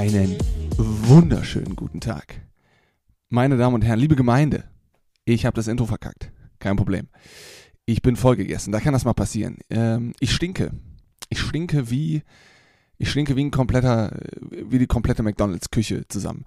Einen 0.00 0.38
wunderschönen 0.78 1.76
guten 1.76 2.00
Tag. 2.00 2.40
Meine 3.28 3.58
Damen 3.58 3.74
und 3.74 3.82
Herren, 3.82 3.98
liebe 3.98 4.16
Gemeinde, 4.16 4.64
ich 5.26 5.44
habe 5.44 5.56
das 5.56 5.68
Intro 5.68 5.84
verkackt. 5.84 6.32
Kein 6.58 6.76
Problem. 6.76 7.08
Ich 7.84 8.00
bin 8.00 8.16
vollgegessen. 8.16 8.72
Da 8.72 8.80
kann 8.80 8.94
das 8.94 9.04
mal 9.04 9.12
passieren. 9.12 9.58
Ähm, 9.68 10.14
ich 10.18 10.32
stinke. 10.32 10.72
Ich 11.28 11.38
stinke 11.38 11.90
wie. 11.90 12.22
Ich 12.96 13.10
stinke 13.10 13.36
wie 13.36 13.44
ein 13.44 13.50
kompletter, 13.50 14.18
wie 14.50 14.78
die 14.78 14.86
komplette 14.86 15.22
McDonalds-Küche 15.22 16.08
zusammen. 16.08 16.46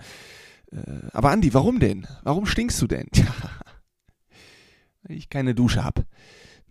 Äh, 0.72 1.10
aber 1.12 1.30
Andi, 1.30 1.54
warum 1.54 1.80
denn? 1.80 2.08
Warum 2.24 2.48
stinkst 2.48 2.82
du 2.82 2.88
denn? 2.88 3.08
Tja, 3.12 3.28
weil 5.04 5.16
ich 5.16 5.30
keine 5.30 5.54
Dusche 5.54 5.84
habe. 5.84 6.08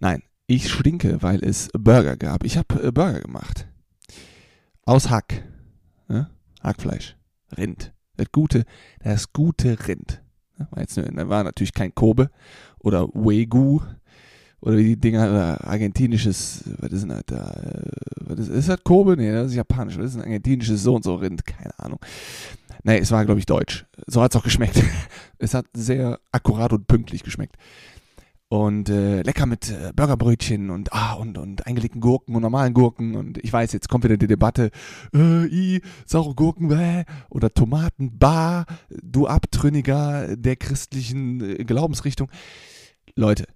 Nein, 0.00 0.24
ich 0.48 0.68
stinke, 0.68 1.22
weil 1.22 1.44
es 1.44 1.68
Burger 1.78 2.16
gab. 2.16 2.42
Ich 2.42 2.56
habe 2.56 2.82
äh, 2.82 2.90
Burger 2.90 3.20
gemacht. 3.20 3.68
Aus 4.84 5.10
Hack. 5.10 5.44
Ne? 6.08 6.28
Hackfleisch. 6.62 7.16
Rind. 7.56 7.92
Das 8.16 8.30
gute, 8.32 8.64
das 9.00 9.32
gute 9.32 9.88
Rind. 9.88 10.22
War, 10.70 10.80
jetzt, 10.80 10.96
war 10.96 11.44
natürlich 11.44 11.72
kein 11.72 11.94
Kobe 11.94 12.30
oder 12.78 13.08
Wegu 13.08 13.80
oder 14.60 14.76
wie 14.76 14.84
die 14.84 15.00
Dinger, 15.00 15.28
oder 15.28 15.66
argentinisches, 15.66 16.62
was 16.78 16.92
ist 16.92 17.02
denn 17.02 17.08
das 17.08 17.22
da? 17.26 17.50
Äh, 17.50 17.90
was 18.20 18.38
ist, 18.38 18.48
ist 18.48 18.68
das 18.68 18.84
Kobe? 18.84 19.16
Nee, 19.16 19.32
das 19.32 19.48
ist 19.48 19.54
japanisch. 19.56 19.98
Was 19.98 20.10
ist 20.10 20.16
ein 20.16 20.22
argentinisches 20.22 20.82
so 20.82 20.94
und 20.94 21.02
so 21.02 21.16
Rind? 21.16 21.44
Keine 21.44 21.76
Ahnung. 21.80 21.98
Nee, 22.84 22.98
es 22.98 23.10
war, 23.10 23.24
glaube 23.24 23.40
ich, 23.40 23.46
deutsch. 23.46 23.86
So 24.06 24.22
hat 24.22 24.32
es 24.32 24.40
auch 24.40 24.44
geschmeckt. 24.44 24.80
es 25.38 25.54
hat 25.54 25.66
sehr 25.74 26.20
akkurat 26.30 26.72
und 26.72 26.86
pünktlich 26.86 27.24
geschmeckt. 27.24 27.56
Und 28.52 28.90
äh, 28.90 29.22
lecker 29.22 29.46
mit 29.46 29.70
äh, 29.70 29.94
Burgerbrötchen 29.96 30.68
und, 30.68 30.92
ah, 30.92 31.14
und, 31.14 31.38
und 31.38 31.66
eingelegten 31.66 32.02
Gurken 32.02 32.36
und 32.36 32.42
normalen 32.42 32.74
Gurken. 32.74 33.16
Und 33.16 33.42
ich 33.42 33.50
weiß, 33.50 33.72
jetzt 33.72 33.88
kommt 33.88 34.04
wieder 34.04 34.18
die 34.18 34.26
Debatte, 34.26 34.70
äh, 35.14 35.46
i, 35.46 35.80
saure 36.04 36.34
Gurken, 36.34 36.68
bäh, 36.68 37.04
oder 37.30 37.54
Tomaten, 37.54 38.18
bah, 38.18 38.66
du 38.90 39.26
Abtrünniger 39.26 40.36
der 40.36 40.56
christlichen 40.56 41.40
äh, 41.40 41.64
Glaubensrichtung. 41.64 42.30
Leute, 43.16 43.46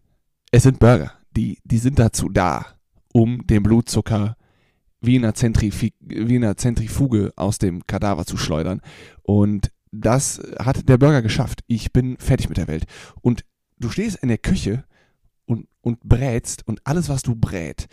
es 0.50 0.62
sind 0.62 0.78
Burger. 0.78 1.12
Die, 1.36 1.58
die 1.64 1.78
sind 1.78 1.98
dazu 1.98 2.30
da, 2.30 2.64
um 3.12 3.46
den 3.46 3.64
Blutzucker 3.64 4.38
wie 5.02 5.16
in, 5.16 5.26
einer 5.26 5.34
wie 5.34 6.36
in 6.36 6.42
einer 6.42 6.56
Zentrifuge 6.56 7.34
aus 7.36 7.58
dem 7.58 7.86
Kadaver 7.86 8.24
zu 8.24 8.38
schleudern. 8.38 8.80
Und 9.24 9.72
das 9.92 10.40
hat 10.58 10.88
der 10.88 10.96
Burger 10.96 11.20
geschafft. 11.20 11.60
Ich 11.66 11.92
bin 11.92 12.16
fertig 12.16 12.48
mit 12.48 12.56
der 12.56 12.68
Welt. 12.68 12.86
Und 13.20 13.44
du 13.78 13.90
stehst 13.90 14.16
in 14.16 14.28
der 14.28 14.38
Küche 14.38 14.84
und, 15.46 15.68
und 15.80 16.00
brätst 16.00 16.66
und 16.66 16.80
alles, 16.84 17.08
was 17.08 17.22
du 17.22 17.34
brät. 17.34 17.86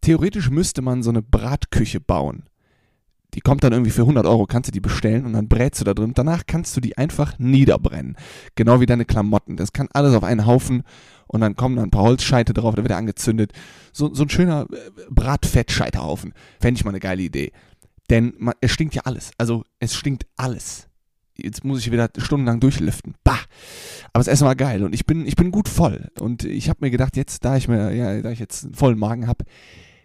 Theoretisch 0.00 0.50
müsste 0.50 0.82
man 0.82 1.02
so 1.02 1.10
eine 1.10 1.22
Bratküche 1.22 2.00
bauen. 2.00 2.44
Die 3.34 3.40
kommt 3.40 3.62
dann 3.62 3.72
irgendwie 3.72 3.92
für 3.92 4.02
100 4.02 4.26
Euro, 4.26 4.46
kannst 4.46 4.68
du 4.68 4.72
die 4.72 4.80
bestellen 4.80 5.24
und 5.24 5.34
dann 5.34 5.46
brätst 5.46 5.80
du 5.80 5.84
da 5.84 5.94
drin. 5.94 6.14
Danach 6.14 6.44
kannst 6.46 6.76
du 6.76 6.80
die 6.80 6.98
einfach 6.98 7.38
niederbrennen. 7.38 8.16
Genau 8.56 8.80
wie 8.80 8.86
deine 8.86 9.04
Klamotten. 9.04 9.56
Das 9.56 9.72
kann 9.72 9.88
alles 9.92 10.14
auf 10.14 10.24
einen 10.24 10.46
Haufen 10.46 10.82
und 11.28 11.40
dann 11.40 11.54
kommen 11.54 11.76
da 11.76 11.82
ein 11.82 11.92
paar 11.92 12.02
Holzscheite 12.02 12.54
drauf, 12.54 12.74
da 12.74 12.82
wird 12.82 12.90
er 12.90 12.96
angezündet. 12.96 13.52
So, 13.92 14.12
so 14.12 14.24
ein 14.24 14.30
schöner 14.30 14.66
äh, 14.72 14.90
Bratfettscheiterhaufen. 15.10 16.32
Fände 16.58 16.78
ich 16.78 16.84
mal 16.84 16.90
eine 16.90 17.00
geile 17.00 17.22
Idee. 17.22 17.52
Denn 18.08 18.34
man, 18.38 18.54
es 18.60 18.72
stinkt 18.72 18.96
ja 18.96 19.02
alles. 19.04 19.30
Also 19.38 19.64
es 19.78 19.94
stinkt 19.94 20.26
alles 20.36 20.89
jetzt 21.42 21.64
muss 21.64 21.80
ich 21.80 21.90
wieder 21.90 22.08
stundenlang 22.18 22.60
durchlüften. 22.60 23.14
Bah! 23.24 23.38
Aber 24.12 24.20
das 24.20 24.28
Essen 24.28 24.46
war 24.46 24.56
geil 24.56 24.84
und 24.84 24.94
ich 24.94 25.06
bin, 25.06 25.26
ich 25.26 25.36
bin 25.36 25.50
gut 25.50 25.68
voll. 25.68 26.10
Und 26.18 26.44
ich 26.44 26.68
habe 26.68 26.78
mir 26.82 26.90
gedacht, 26.90 27.16
jetzt, 27.16 27.44
da 27.44 27.56
ich 27.56 27.68
mir, 27.68 27.92
ja, 27.94 28.20
da 28.22 28.30
ich 28.30 28.38
jetzt 28.38 28.64
einen 28.64 28.74
vollen 28.74 28.98
Magen 28.98 29.26
habe, 29.26 29.44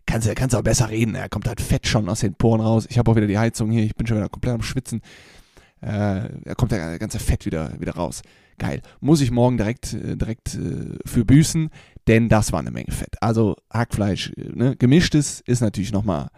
kannst 0.05 0.27
du 0.27 0.35
kannst 0.35 0.55
auch 0.55 0.61
besser 0.61 0.89
reden. 0.89 1.13
Da 1.13 1.27
kommt 1.27 1.47
halt 1.47 1.61
Fett 1.61 1.87
schon 1.87 2.09
aus 2.09 2.19
den 2.19 2.35
Poren 2.35 2.61
raus. 2.61 2.85
Ich 2.89 2.97
habe 2.97 3.11
auch 3.11 3.15
wieder 3.15 3.27
die 3.27 3.37
Heizung 3.37 3.71
hier, 3.71 3.83
ich 3.83 3.95
bin 3.95 4.07
schon 4.07 4.17
wieder 4.17 4.29
komplett 4.29 4.55
am 4.55 4.61
Schwitzen. 4.61 5.01
Äh, 5.81 6.29
da 6.43 6.55
kommt 6.55 6.71
der 6.71 6.99
ganze 6.99 7.19
Fett 7.19 7.45
wieder, 7.45 7.79
wieder 7.79 7.93
raus. 7.93 8.21
Geil. 8.57 8.81
Muss 9.01 9.21
ich 9.21 9.31
morgen 9.31 9.57
direkt, 9.57 9.93
äh, 9.93 10.15
direkt 10.15 10.55
äh, 10.55 10.97
für 11.05 11.25
büßen, 11.25 11.69
denn 12.07 12.29
das 12.29 12.51
war 12.51 12.59
eine 12.59 12.71
Menge 12.71 12.91
Fett. 12.91 13.21
Also 13.21 13.57
Hackfleisch, 13.71 14.31
äh, 14.37 14.49
ne? 14.53 14.75
gemischtes 14.75 15.41
ist 15.41 15.61
natürlich 15.61 15.91
nochmal 15.91 16.29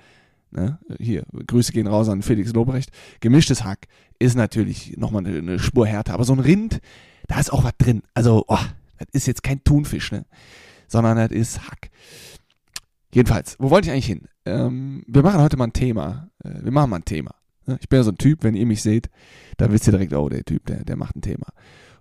Ne? 0.51 0.79
Hier, 0.99 1.23
Grüße 1.45 1.71
gehen 1.71 1.87
raus 1.87 2.09
an 2.09 2.21
Felix 2.21 2.53
Lobrecht. 2.53 2.91
Gemischtes 3.19 3.63
Hack 3.63 3.87
ist 4.19 4.35
natürlich 4.35 4.97
nochmal 4.97 5.25
eine, 5.25 5.37
eine 5.37 5.59
Spur 5.59 5.85
härter. 5.87 6.13
Aber 6.13 6.23
so 6.23 6.33
ein 6.33 6.39
Rind, 6.39 6.79
da 7.27 7.39
ist 7.39 7.51
auch 7.51 7.63
was 7.63 7.73
drin. 7.77 8.03
Also, 8.13 8.45
oh, 8.47 8.57
das 8.97 9.07
ist 9.11 9.27
jetzt 9.27 9.43
kein 9.43 9.63
Thunfisch, 9.63 10.11
ne? 10.11 10.25
Sondern 10.87 11.17
das 11.17 11.31
ist 11.31 11.67
Hack. 11.67 11.89
Jedenfalls, 13.13 13.55
wo 13.59 13.69
wollte 13.69 13.87
ich 13.87 13.91
eigentlich 13.91 14.05
hin? 14.05 14.27
Ähm, 14.45 15.03
wir 15.07 15.23
machen 15.23 15.41
heute 15.41 15.57
mal 15.57 15.67
ein 15.67 15.73
Thema. 15.73 16.29
Äh, 16.43 16.63
wir 16.63 16.71
machen 16.71 16.89
mal 16.89 16.97
ein 16.97 17.05
Thema. 17.05 17.31
Ne? 17.65 17.77
Ich 17.81 17.89
bin 17.89 17.97
ja 17.97 18.03
so 18.03 18.11
ein 18.11 18.17
Typ, 18.17 18.43
wenn 18.43 18.55
ihr 18.55 18.65
mich 18.65 18.81
seht, 18.81 19.09
dann 19.57 19.71
wisst 19.71 19.87
ihr 19.87 19.91
direkt, 19.91 20.13
oh, 20.13 20.29
der 20.29 20.43
Typ, 20.43 20.65
der, 20.65 20.83
der 20.83 20.95
macht 20.95 21.15
ein 21.15 21.21
Thema. 21.21 21.47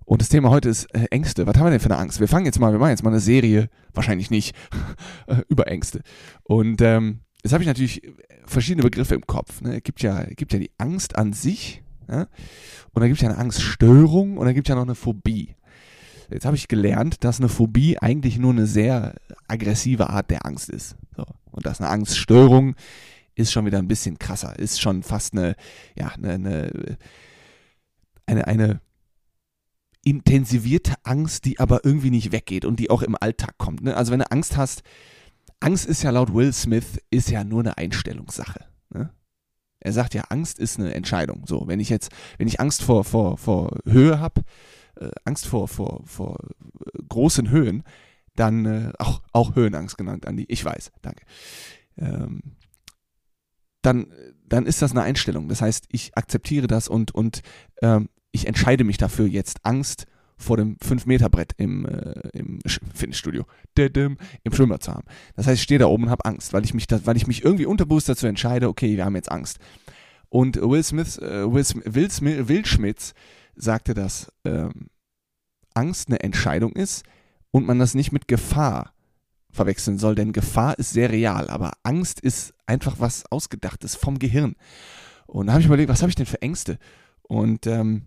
Und 0.04 0.22
das 0.22 0.28
Thema 0.28 0.50
heute 0.50 0.68
ist 0.68 0.84
äh, 0.94 1.06
Ängste. 1.10 1.46
Was 1.46 1.56
haben 1.56 1.66
wir 1.66 1.70
denn 1.70 1.80
für 1.80 1.90
eine 1.90 1.98
Angst? 1.98 2.20
Wir 2.20 2.28
fangen 2.28 2.46
jetzt 2.46 2.60
mal, 2.60 2.72
wir 2.72 2.78
machen 2.78 2.90
jetzt 2.90 3.02
mal 3.02 3.10
eine 3.10 3.20
Serie, 3.20 3.68
wahrscheinlich 3.92 4.30
nicht, 4.30 4.54
über 5.48 5.66
Ängste. 5.66 6.02
Und 6.44 6.80
ähm, 6.80 7.20
Jetzt 7.46 7.52
habe 7.52 7.62
ich 7.62 7.68
natürlich 7.68 8.02
verschiedene 8.44 8.82
Begriffe 8.82 9.14
im 9.14 9.24
Kopf. 9.24 9.60
Ne? 9.60 9.76
Es 9.76 9.84
gibt 9.84 10.02
ja, 10.02 10.24
gibt 10.24 10.52
ja 10.52 10.58
die 10.58 10.72
Angst 10.78 11.14
an 11.14 11.32
sich 11.32 11.80
ja? 12.08 12.22
und 12.90 13.00
dann 13.00 13.06
gibt 13.06 13.18
es 13.18 13.22
ja 13.22 13.28
eine 13.28 13.38
Angststörung 13.38 14.36
und 14.36 14.46
dann 14.46 14.54
gibt 14.56 14.66
es 14.66 14.68
ja 14.68 14.74
noch 14.74 14.82
eine 14.82 14.96
Phobie. 14.96 15.54
Jetzt 16.28 16.44
habe 16.44 16.56
ich 16.56 16.66
gelernt, 16.66 17.22
dass 17.22 17.38
eine 17.38 17.48
Phobie 17.48 18.00
eigentlich 18.00 18.36
nur 18.36 18.50
eine 18.50 18.66
sehr 18.66 19.14
aggressive 19.46 20.10
Art 20.10 20.28
der 20.32 20.44
Angst 20.44 20.70
ist. 20.70 20.96
So. 21.16 21.24
Und 21.52 21.64
dass 21.66 21.80
eine 21.80 21.88
Angststörung 21.88 22.74
ist 23.36 23.52
schon 23.52 23.64
wieder 23.64 23.78
ein 23.78 23.86
bisschen 23.86 24.18
krasser, 24.18 24.58
ist 24.58 24.80
schon 24.80 25.04
fast 25.04 25.32
eine, 25.32 25.54
ja, 25.94 26.08
eine, 26.08 26.32
eine, 26.32 26.98
eine, 28.26 28.46
eine 28.48 28.80
intensivierte 30.02 30.94
Angst, 31.04 31.44
die 31.44 31.60
aber 31.60 31.84
irgendwie 31.84 32.10
nicht 32.10 32.32
weggeht 32.32 32.64
und 32.64 32.80
die 32.80 32.90
auch 32.90 33.02
im 33.02 33.14
Alltag 33.14 33.54
kommt. 33.56 33.82
Ne? 33.82 33.96
Also 33.96 34.10
wenn 34.10 34.18
du 34.18 34.32
Angst 34.32 34.56
hast, 34.56 34.82
Angst 35.60 35.86
ist 35.86 36.02
ja 36.02 36.10
laut 36.10 36.34
Will 36.34 36.52
Smith, 36.52 37.00
ist 37.10 37.30
ja 37.30 37.44
nur 37.44 37.60
eine 37.60 37.78
Einstellungssache. 37.78 38.66
Ne? 38.90 39.10
Er 39.80 39.92
sagt 39.92 40.14
ja, 40.14 40.24
Angst 40.28 40.58
ist 40.58 40.78
eine 40.78 40.94
Entscheidung. 40.94 41.44
So, 41.46 41.66
wenn 41.66 41.80
ich 41.80 41.88
jetzt, 41.88 42.10
wenn 42.38 42.48
ich 42.48 42.60
Angst 42.60 42.82
vor, 42.82 43.04
vor, 43.04 43.38
vor 43.38 43.78
Höhe 43.86 44.20
habe, 44.20 44.42
äh, 44.96 45.10
Angst 45.24 45.46
vor, 45.46 45.68
vor, 45.68 46.02
vor 46.04 46.38
äh, 46.40 47.02
großen 47.08 47.50
Höhen, 47.50 47.84
dann 48.34 48.66
äh, 48.66 48.92
auch, 48.98 49.22
auch 49.32 49.54
Höhenangst 49.54 49.96
genannt, 49.96 50.26
Andi. 50.26 50.44
Ich 50.48 50.64
weiß, 50.64 50.92
danke. 51.02 51.24
Ähm, 51.96 52.42
dann, 53.82 54.12
dann 54.44 54.66
ist 54.66 54.82
das 54.82 54.90
eine 54.90 55.02
Einstellung. 55.02 55.48
Das 55.48 55.62
heißt, 55.62 55.86
ich 55.90 56.16
akzeptiere 56.16 56.66
das 56.66 56.88
und, 56.88 57.14
und 57.14 57.42
ähm, 57.80 58.08
ich 58.32 58.46
entscheide 58.46 58.84
mich 58.84 58.98
dafür, 58.98 59.26
jetzt 59.26 59.64
Angst 59.64 60.06
vor 60.36 60.56
dem 60.56 60.76
5-Meter-Brett 60.76 61.54
im, 61.56 61.86
äh, 61.86 62.28
im 62.32 62.58
Fitnessstudio, 62.94 63.44
im 63.76 64.52
Schwimmbad 64.52 64.82
zu 64.82 64.92
haben. 64.92 65.06
Das 65.34 65.47
heißt, 65.47 65.56
ich 65.56 65.62
stehe 65.62 65.78
da 65.78 65.86
oben 65.86 66.04
und 66.04 66.10
habe 66.10 66.24
Angst, 66.24 66.52
weil 66.52 66.64
ich, 66.64 66.74
mich 66.74 66.86
da, 66.86 67.04
weil 67.06 67.16
ich 67.16 67.26
mich 67.26 67.44
irgendwie 67.44 67.66
unterbewusst 67.66 68.08
dazu 68.08 68.26
entscheide, 68.26 68.69
okay, 68.69 68.97
wir 68.97 69.04
haben 69.04 69.16
jetzt 69.16 69.30
Angst. 69.30 69.58
Und 70.28 70.60
Will 70.60 70.82
Smith, 70.82 71.19
äh, 71.19 71.50
Will, 71.50 71.64
Will, 71.84 72.10
Smith, 72.10 72.48
Will 72.48 72.66
Schmitz 72.66 73.14
sagte, 73.54 73.94
dass 73.94 74.30
ähm, 74.44 74.88
Angst 75.74 76.08
eine 76.08 76.20
Entscheidung 76.20 76.72
ist 76.72 77.04
und 77.50 77.66
man 77.66 77.78
das 77.78 77.94
nicht 77.94 78.12
mit 78.12 78.28
Gefahr 78.28 78.92
verwechseln 79.50 79.98
soll, 79.98 80.14
denn 80.14 80.32
Gefahr 80.32 80.78
ist 80.78 80.91
sehr 80.91 81.10
real, 81.10 81.48
aber 81.48 81.72
Angst 81.82 82.20
ist 82.20 82.53
einfach 82.66 82.97
was 82.98 83.24
Ausgedachtes 83.30 83.94
vom 83.94 84.18
Gehirn. 84.18 84.56
Und 85.26 85.47
da 85.47 85.54
habe 85.54 85.60
ich 85.60 85.66
überlegt, 85.66 85.88
was 85.88 86.03
habe 86.03 86.10
ich 86.10 86.14
denn 86.14 86.26
für 86.26 86.42
Ängste? 86.42 86.78
Und 87.22 87.66
ähm, 87.66 88.06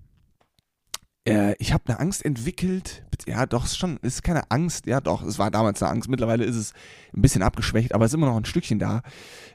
äh, 1.29 1.55
ich 1.59 1.73
habe 1.73 1.83
eine 1.87 1.99
Angst 1.99 2.25
entwickelt. 2.25 3.03
Ja, 3.27 3.45
doch, 3.45 3.65
ist 3.65 3.77
schon, 3.77 3.97
ist 3.97 4.23
keine 4.23 4.49
Angst. 4.49 4.87
Ja, 4.87 4.99
doch, 4.99 5.21
es 5.21 5.37
war 5.37 5.51
damals 5.51 5.81
eine 5.83 5.91
Angst. 5.91 6.09
Mittlerweile 6.09 6.43
ist 6.43 6.55
es 6.55 6.73
ein 7.15 7.21
bisschen 7.21 7.43
abgeschwächt, 7.43 7.93
aber 7.93 8.05
es 8.05 8.11
ist 8.11 8.15
immer 8.15 8.27
noch 8.27 8.37
ein 8.37 8.45
Stückchen 8.45 8.79
da. 8.79 9.01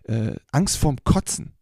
Äh, 0.04 0.36
Angst 0.52 0.76
vorm 0.76 0.96
Kotzen. 1.04 1.52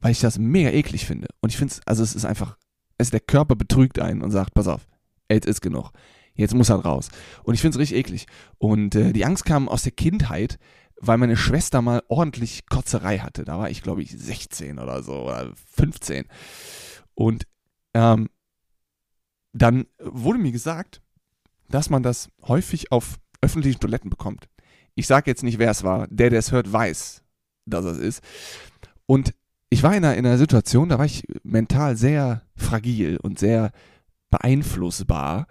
Weil 0.00 0.12
ich 0.12 0.20
das 0.20 0.38
mega 0.38 0.70
eklig 0.70 1.06
finde. 1.06 1.28
Und 1.40 1.50
ich 1.50 1.58
finde 1.58 1.74
es, 1.74 1.86
also 1.86 2.02
es 2.02 2.14
ist 2.14 2.24
einfach, 2.24 2.56
es 2.98 3.10
der 3.10 3.20
Körper 3.20 3.56
betrügt 3.56 3.98
einen 3.98 4.22
und 4.22 4.30
sagt, 4.30 4.54
pass 4.54 4.68
auf, 4.68 4.86
jetzt 5.30 5.46
ist 5.46 5.60
genug. 5.60 5.90
Jetzt 6.34 6.54
muss 6.54 6.70
er 6.70 6.76
raus. 6.76 7.10
Und 7.42 7.54
ich 7.54 7.60
finde 7.60 7.76
es 7.76 7.80
richtig 7.80 7.98
eklig. 7.98 8.26
Und 8.58 8.94
äh, 8.94 9.12
die 9.12 9.24
Angst 9.24 9.44
kam 9.44 9.68
aus 9.68 9.82
der 9.82 9.92
Kindheit, 9.92 10.58
weil 11.00 11.18
meine 11.18 11.36
Schwester 11.36 11.82
mal 11.82 12.02
ordentlich 12.08 12.66
Kotzerei 12.66 13.18
hatte. 13.18 13.44
Da 13.44 13.58
war 13.58 13.70
ich, 13.70 13.82
glaube 13.82 14.02
ich, 14.02 14.10
16 14.10 14.78
oder 14.78 15.02
so, 15.02 15.26
oder 15.26 15.52
15. 15.76 16.24
Und 17.14 17.46
ähm, 17.94 18.28
dann 19.54 19.86
wurde 19.98 20.38
mir 20.38 20.52
gesagt, 20.52 21.00
dass 21.68 21.88
man 21.88 22.02
das 22.02 22.28
häufig 22.42 22.92
auf 22.92 23.18
öffentlichen 23.40 23.80
Toiletten 23.80 24.10
bekommt. 24.10 24.48
Ich 24.94 25.06
sage 25.06 25.30
jetzt 25.30 25.42
nicht, 25.42 25.58
wer 25.58 25.70
es 25.70 25.82
war. 25.82 26.06
Der, 26.08 26.30
der 26.30 26.40
es 26.40 26.52
hört, 26.52 26.72
weiß, 26.72 27.22
dass 27.66 27.84
es 27.84 27.98
ist. 27.98 28.22
Und 29.06 29.34
ich 29.70 29.82
war 29.82 29.96
in 29.96 30.04
einer, 30.04 30.16
in 30.16 30.26
einer 30.26 30.38
Situation, 30.38 30.88
da 30.88 30.98
war 30.98 31.06
ich 31.06 31.24
mental 31.42 31.96
sehr 31.96 32.42
fragil 32.56 33.16
und 33.16 33.38
sehr 33.38 33.72
beeinflussbar 34.30 35.46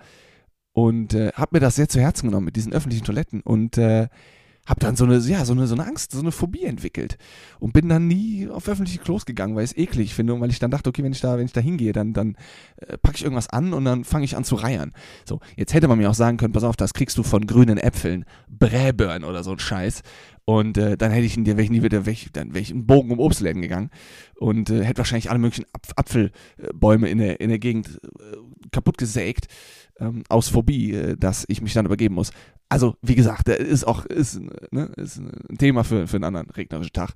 und 0.73 1.13
äh, 1.13 1.31
habe 1.33 1.57
mir 1.57 1.59
das 1.59 1.75
sehr 1.75 1.89
zu 1.89 1.99
Herzen 1.99 2.27
genommen 2.27 2.45
mit 2.45 2.55
diesen 2.55 2.73
öffentlichen 2.73 3.05
Toiletten 3.05 3.41
und 3.41 3.77
äh, 3.77 4.07
habe 4.65 4.79
dann 4.79 4.95
so 4.95 5.03
eine, 5.03 5.17
ja, 5.17 5.43
so 5.43 5.53
eine, 5.53 5.67
so 5.67 5.75
eine 5.75 5.85
Angst, 5.85 6.11
so 6.11 6.19
eine 6.19 6.31
Phobie 6.31 6.63
entwickelt 6.63 7.17
und 7.59 7.73
bin 7.73 7.89
dann 7.89 8.07
nie 8.07 8.47
auf 8.49 8.69
öffentliche 8.69 8.99
Klos 8.99 9.25
gegangen, 9.25 9.55
weil 9.55 9.65
ich 9.65 9.71
es 9.71 9.77
eklig 9.77 10.13
finde 10.13 10.33
und 10.33 10.41
weil 10.41 10.51
ich 10.51 10.59
dann 10.59 10.71
dachte, 10.71 10.89
okay, 10.89 11.03
wenn 11.03 11.11
ich 11.11 11.19
da, 11.19 11.37
wenn 11.37 11.45
ich 11.45 11.51
da 11.51 11.59
hingehe, 11.59 11.91
dann, 11.91 12.13
dann 12.13 12.37
äh, 12.77 12.97
packe 12.97 13.17
ich 13.17 13.23
irgendwas 13.23 13.49
an 13.49 13.73
und 13.73 13.83
dann 13.83 14.05
fange 14.05 14.23
ich 14.23 14.37
an 14.37 14.45
zu 14.45 14.55
reiern. 14.55 14.93
So, 15.25 15.41
jetzt 15.57 15.73
hätte 15.73 15.87
man 15.87 15.97
mir 15.97 16.09
auch 16.09 16.13
sagen 16.13 16.37
können, 16.37 16.53
pass 16.53 16.63
auf, 16.63 16.77
das 16.77 16.93
kriegst 16.93 17.17
du 17.17 17.23
von 17.23 17.45
grünen 17.45 17.77
Äpfeln, 17.77 18.25
Bräbörn 18.47 19.25
oder 19.25 19.43
so 19.43 19.51
ein 19.51 19.59
Scheiß. 19.59 20.01
Und 20.45 20.77
äh, 20.77 20.97
dann 20.97 21.11
hätte 21.11 21.25
ich 21.25 21.37
in 21.37 21.45
dir, 21.45 21.57
ich 21.57 21.71
wieder, 21.71 22.05
weg, 22.05 22.27
dann 22.33 22.53
wäre 22.53 22.65
einen 22.65 22.85
Bogen 22.85 23.11
um 23.11 23.19
Obstläden 23.19 23.61
gegangen 23.61 23.89
und 24.35 24.69
äh, 24.69 24.83
hätte 24.83 24.97
wahrscheinlich 24.97 25.29
alle 25.29 25.39
möglichen 25.39 25.65
Apf 25.71 25.93
Apfelbäume 25.95 27.07
in 27.09 27.17
der, 27.17 27.39
in 27.39 27.49
der 27.49 27.59
Gegend 27.59 27.99
äh, 28.03 28.37
kaputt 28.71 28.97
gesägt 28.97 29.47
ähm, 29.99 30.23
aus 30.27 30.49
Phobie, 30.49 30.93
äh, 30.93 31.17
dass 31.17 31.45
ich 31.47 31.61
mich 31.61 31.73
dann 31.73 31.85
übergeben 31.85 32.15
muss. 32.15 32.31
Also, 32.73 32.97
wie 33.03 33.13
gesagt, 33.13 33.49
ist 33.49 33.85
auch 33.85 34.03
ist, 34.07 34.41
ne, 34.71 34.85
ist 34.97 35.17
ein 35.17 35.59
Thema 35.59 35.83
für, 35.83 36.07
für 36.07 36.17
einen 36.17 36.23
anderen 36.23 36.49
regnerischen 36.49 36.91
Tag. 36.91 37.11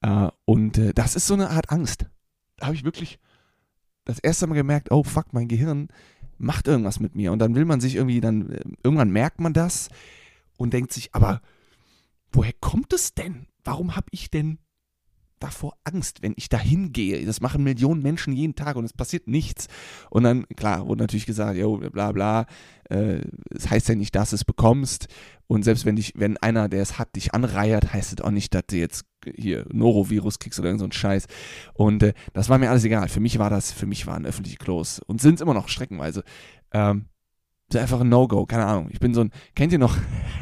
Äh, 0.00 0.28
und 0.44 0.78
äh, 0.78 0.94
das 0.94 1.16
ist 1.16 1.26
so 1.26 1.34
eine 1.34 1.50
Art 1.50 1.72
Angst. 1.72 2.06
Da 2.56 2.66
habe 2.66 2.76
ich 2.76 2.84
wirklich 2.84 3.18
das 4.04 4.20
erste 4.20 4.46
Mal 4.46 4.54
gemerkt, 4.54 4.92
oh 4.92 5.02
fuck, 5.02 5.32
mein 5.32 5.48
Gehirn 5.48 5.88
macht 6.38 6.68
irgendwas 6.68 7.00
mit 7.00 7.16
mir. 7.16 7.32
Und 7.32 7.40
dann 7.40 7.56
will 7.56 7.64
man 7.64 7.80
sich 7.80 7.96
irgendwie, 7.96 8.20
dann 8.20 8.52
äh, 8.52 8.60
irgendwann 8.84 9.10
merkt 9.10 9.40
man 9.40 9.52
das 9.52 9.88
und 10.56 10.72
denkt 10.72 10.92
sich, 10.92 11.12
aber 11.16 11.42
woher 12.30 12.52
kommt 12.60 12.92
es 12.92 13.12
denn? 13.12 13.48
Warum 13.64 13.96
habe 13.96 14.06
ich 14.12 14.30
denn 14.30 14.60
davor 15.38 15.74
Angst, 15.84 16.22
wenn 16.22 16.34
ich 16.36 16.48
da 16.48 16.58
hingehe? 16.58 17.24
Das 17.24 17.40
machen 17.40 17.64
Millionen 17.64 18.02
Menschen 18.02 18.32
jeden 18.32 18.54
Tag 18.54 18.76
und 18.76 18.84
es 18.84 18.92
passiert 18.92 19.28
nichts. 19.28 19.68
Und 20.10 20.24
dann, 20.24 20.46
klar, 20.56 20.86
wurde 20.86 21.02
natürlich 21.02 21.26
gesagt, 21.26 21.56
jo, 21.56 21.76
bla 21.76 22.12
bla, 22.12 22.46
äh, 22.90 23.20
das 23.50 23.70
heißt 23.70 23.88
ja 23.88 23.94
nicht, 23.94 24.14
dass 24.14 24.30
du 24.30 24.36
es 24.36 24.44
bekommst. 24.44 25.08
Und 25.46 25.62
selbst 25.64 25.84
wenn 25.84 25.96
dich, 25.96 26.12
wenn 26.16 26.36
einer, 26.38 26.68
der 26.68 26.82
es 26.82 26.98
hat, 26.98 27.14
dich 27.16 27.34
anreiert, 27.34 27.92
heißt 27.92 28.12
es 28.12 28.24
auch 28.24 28.30
nicht, 28.30 28.54
dass 28.54 28.64
du 28.68 28.76
jetzt 28.76 29.04
hier 29.34 29.64
Norovirus 29.72 30.38
kriegst 30.38 30.58
oder 30.58 30.68
irgend 30.68 30.80
so 30.80 30.88
Scheiß. 30.90 31.26
Und 31.74 32.02
äh, 32.02 32.14
das 32.32 32.48
war 32.48 32.58
mir 32.58 32.70
alles 32.70 32.84
egal. 32.84 33.08
Für 33.08 33.20
mich 33.20 33.38
war 33.38 33.50
das, 33.50 33.72
für 33.72 33.86
mich 33.86 34.06
waren 34.06 34.26
öffentliche 34.26 34.58
Klos 34.58 35.00
und 35.00 35.20
sind 35.20 35.36
es 35.36 35.40
immer 35.40 35.54
noch 35.54 35.68
streckenweise. 35.68 36.24
Ähm, 36.72 37.06
das 37.68 37.80
ist 37.80 37.82
einfach 37.82 38.00
ein 38.00 38.08
No-Go, 38.08 38.46
keine 38.46 38.66
Ahnung. 38.66 38.88
Ich 38.90 39.00
bin 39.00 39.12
so 39.12 39.22
ein, 39.22 39.30
kennt 39.54 39.72
ihr 39.72 39.78
noch, 39.78 39.96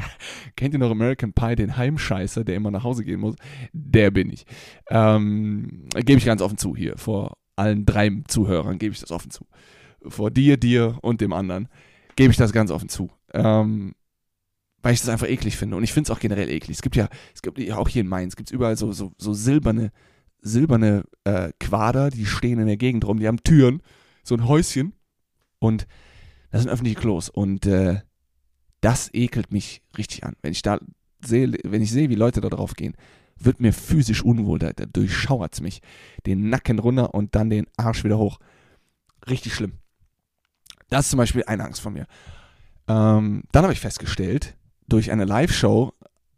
kennt 0.55 0.73
ihr 0.73 0.79
noch 0.79 0.91
American 0.91 1.33
Pie, 1.33 1.55
den 1.55 1.75
Heimscheißer, 1.75 2.43
der 2.43 2.55
immer 2.55 2.71
nach 2.71 2.83
Hause 2.83 3.03
gehen 3.03 3.19
muss? 3.19 3.35
Der 3.73 4.11
bin 4.11 4.31
ich. 4.31 4.45
Ähm, 4.89 5.87
gebe 5.95 6.19
ich 6.19 6.25
ganz 6.25 6.41
offen 6.41 6.57
zu 6.57 6.75
hier, 6.75 6.97
vor 6.97 7.37
allen 7.55 7.85
drei 7.85 8.11
Zuhörern 8.27 8.77
gebe 8.77 8.93
ich 8.93 8.99
das 8.99 9.11
offen 9.11 9.31
zu. 9.31 9.47
Vor 10.07 10.29
dir, 10.29 10.57
dir 10.57 10.99
und 11.01 11.21
dem 11.21 11.33
anderen 11.33 11.67
gebe 12.15 12.31
ich 12.31 12.37
das 12.37 12.51
ganz 12.51 12.69
offen 12.69 12.89
zu. 12.89 13.09
Ähm, 13.33 13.95
weil 14.83 14.93
ich 14.93 14.99
das 14.99 15.09
einfach 15.09 15.27
eklig 15.27 15.57
finde. 15.57 15.77
Und 15.77 15.83
ich 15.83 15.93
finde 15.93 16.11
es 16.11 16.15
auch 16.15 16.19
generell 16.19 16.47
eklig. 16.47 16.77
Es 16.77 16.83
gibt 16.83 16.95
ja, 16.95 17.09
es 17.33 17.41
gibt 17.41 17.57
ja 17.57 17.77
auch 17.77 17.89
hier 17.89 18.01
in 18.01 18.07
Mainz, 18.07 18.35
gibt 18.35 18.49
es 18.49 18.53
überall 18.53 18.77
so, 18.77 18.91
so, 18.91 19.13
so 19.17 19.33
silberne, 19.33 19.91
silberne 20.41 21.05
äh, 21.23 21.51
Quader, 21.59 22.11
die 22.11 22.27
stehen 22.27 22.59
in 22.59 22.67
der 22.67 22.77
Gegend 22.77 23.03
rum, 23.03 23.19
die 23.19 23.27
haben 23.27 23.41
Türen, 23.43 23.81
so 24.23 24.35
ein 24.35 24.47
Häuschen. 24.47 24.93
Und 25.57 25.87
das 26.51 26.61
sind 26.61 26.71
öffentliche 26.71 26.99
Klos 26.99 27.29
und 27.29 27.65
äh, 27.65 28.01
das 28.81 29.13
ekelt 29.13 29.51
mich 29.51 29.81
richtig 29.97 30.23
an. 30.23 30.35
Wenn 30.41 30.51
ich 30.51 30.61
da 30.61 30.79
sehe, 31.23 31.51
wenn 31.63 31.81
ich 31.81 31.91
sehe, 31.91 32.09
wie 32.09 32.15
Leute 32.15 32.41
da 32.41 32.49
drauf 32.49 32.75
gehen, 32.75 32.95
wird 33.37 33.59
mir 33.59 33.73
physisch 33.73 34.23
unwohl. 34.23 34.59
Da, 34.59 34.71
durchschauert 34.71 35.53
es 35.53 35.61
mich. 35.61 35.81
Den 36.25 36.49
Nacken 36.49 36.79
runter 36.79 37.13
und 37.13 37.35
dann 37.35 37.49
den 37.49 37.67
Arsch 37.77 38.03
wieder 38.03 38.17
hoch. 38.17 38.39
Richtig 39.29 39.53
schlimm. 39.53 39.73
Das 40.89 41.05
ist 41.05 41.09
zum 41.11 41.17
Beispiel 41.17 41.43
eine 41.45 41.63
Angst 41.63 41.81
von 41.81 41.93
mir. 41.93 42.05
Ähm, 42.87 43.43
dann 43.51 43.63
habe 43.63 43.73
ich 43.73 43.79
festgestellt, 43.79 44.55
durch 44.87 45.11
eine 45.11 45.25
Live-Show 45.25 45.93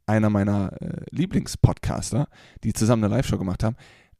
einer 0.06 0.30
meiner 0.30 0.71
äh, 0.81 1.01
Lieblingspodcaster, 1.12 2.30
die 2.63 2.74
zusammen 2.74 3.03
eine 3.03 3.13
Live-Show 3.15 3.38
gemacht 3.38 3.63
haben, 3.63 3.75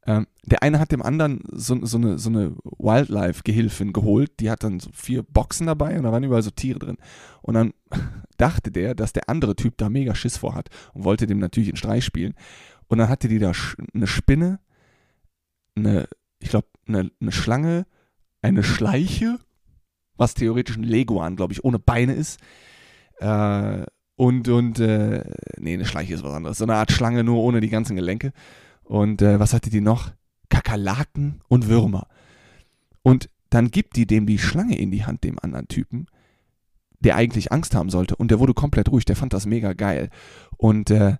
ähm, 0.06 0.26
der 0.44 0.62
eine 0.62 0.78
hat 0.78 0.92
dem 0.92 1.02
anderen 1.02 1.42
so, 1.52 1.84
so 1.84 1.98
eine, 1.98 2.18
so 2.18 2.30
eine 2.30 2.56
Wildlife-Gehilfin 2.78 3.92
geholt, 3.92 4.40
die 4.40 4.50
hat 4.50 4.64
dann 4.64 4.80
so 4.80 4.90
vier 4.92 5.22
Boxen 5.22 5.66
dabei 5.66 5.96
und 5.96 6.04
da 6.04 6.12
waren 6.12 6.24
überall 6.24 6.42
so 6.42 6.50
Tiere 6.50 6.78
drin. 6.78 6.96
Und 7.42 7.54
dann 7.54 7.74
dachte 8.38 8.70
der, 8.70 8.94
dass 8.94 9.12
der 9.12 9.28
andere 9.28 9.56
Typ 9.56 9.76
da 9.76 9.90
mega 9.90 10.14
Schiss 10.14 10.38
vor 10.38 10.54
hat 10.54 10.70
und 10.94 11.04
wollte 11.04 11.26
dem 11.26 11.38
natürlich 11.38 11.68
einen 11.68 11.76
Streich 11.76 12.04
spielen. 12.04 12.34
Und 12.86 12.98
dann 12.98 13.08
hatte 13.08 13.28
die 13.28 13.38
da 13.38 13.52
eine 13.92 14.06
Spinne, 14.06 14.60
eine, 15.76 16.08
ich 16.40 16.48
glaube, 16.48 16.68
eine, 16.86 17.10
eine 17.20 17.32
Schlange, 17.32 17.86
eine 18.40 18.62
Schleiche, 18.62 19.38
was 20.16 20.34
theoretisch 20.34 20.76
ein 20.76 20.84
Leguan, 20.84 21.36
glaube 21.36 21.52
ich, 21.52 21.64
ohne 21.64 21.78
Beine 21.78 22.14
ist. 22.14 22.40
Äh, 23.18 23.84
und, 24.16 24.48
und, 24.48 24.80
äh, 24.80 25.22
nee, 25.58 25.74
eine 25.74 25.84
Schleiche 25.84 26.14
ist 26.14 26.24
was 26.24 26.32
anderes. 26.32 26.58
So 26.58 26.64
eine 26.64 26.74
Art 26.74 26.92
Schlange, 26.92 27.24
nur 27.24 27.42
ohne 27.42 27.60
die 27.60 27.68
ganzen 27.68 27.94
Gelenke. 27.94 28.32
Und 28.88 29.20
äh, 29.20 29.38
was 29.38 29.52
hatte 29.52 29.68
die 29.68 29.82
noch? 29.82 30.12
Kakerlaken 30.48 31.42
und 31.48 31.68
Würmer. 31.68 32.08
Und 33.02 33.28
dann 33.50 33.70
gibt 33.70 33.96
die 33.96 34.06
dem 34.06 34.26
die 34.26 34.38
Schlange 34.38 34.78
in 34.78 34.90
die 34.90 35.04
Hand, 35.04 35.24
dem 35.24 35.38
anderen 35.38 35.68
Typen, 35.68 36.06
der 36.98 37.16
eigentlich 37.16 37.52
Angst 37.52 37.74
haben 37.74 37.90
sollte. 37.90 38.16
Und 38.16 38.30
der 38.30 38.40
wurde 38.40 38.54
komplett 38.54 38.88
ruhig, 38.88 39.04
der 39.04 39.16
fand 39.16 39.34
das 39.34 39.44
mega 39.44 39.74
geil. 39.74 40.08
Und 40.56 40.90
äh, 40.90 41.16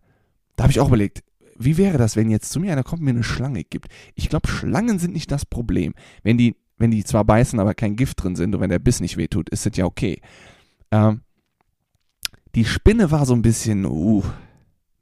da 0.57 0.63
habe 0.63 0.71
ich 0.71 0.81
auch 0.81 0.89
überlegt, 0.89 1.23
wie 1.59 1.77
wäre 1.77 1.99
das, 1.99 2.17
wenn 2.17 2.31
jetzt 2.31 2.53
zu 2.53 2.59
mir 2.59 2.73
einer 2.73 2.85
kommt 2.85 3.01
und 3.01 3.05
mir 3.05 3.11
eine 3.11 3.23
Schlange 3.23 3.65
gibt? 3.65 3.89
Ich 4.15 4.31
glaube, 4.31 4.49
Schlangen 4.49 4.99
sind 4.99 5.13
nicht 5.13 5.31
das 5.31 5.45
Problem. 5.45 5.95
Wenn 6.23 6.39
die, 6.39 6.57
wenn 6.79 6.91
die 6.91 7.05
zwar 7.05 7.25
beißen, 7.25 7.61
aber 7.61 7.75
kein 7.75 7.97
Gift 7.97 8.23
drin 8.23 8.35
sind 8.35 8.55
und 8.55 8.63
wenn 8.63 8.71
der 8.71 8.79
Biss 8.79 9.01
nicht 9.01 9.19
wehtut, 9.19 9.51
ist 9.51 9.67
das 9.67 9.77
ja 9.77 9.85
okay. 9.85 10.23
Ähm, 10.91 11.21
die 12.55 12.65
Spinne 12.65 13.11
war 13.11 13.27
so 13.27 13.35
ein 13.35 13.43
bisschen, 13.43 13.85
uh, 13.85 14.25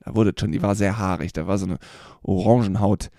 da 0.06 0.14
wurde 0.14 0.32
schon, 0.38 0.52
die 0.52 0.62
war 0.62 0.74
sehr 0.74 0.98
haarig, 0.98 1.32
da 1.32 1.46
war 1.46 1.58
so 1.58 1.66
eine 1.66 1.78
Orangenhaut, 2.22 3.10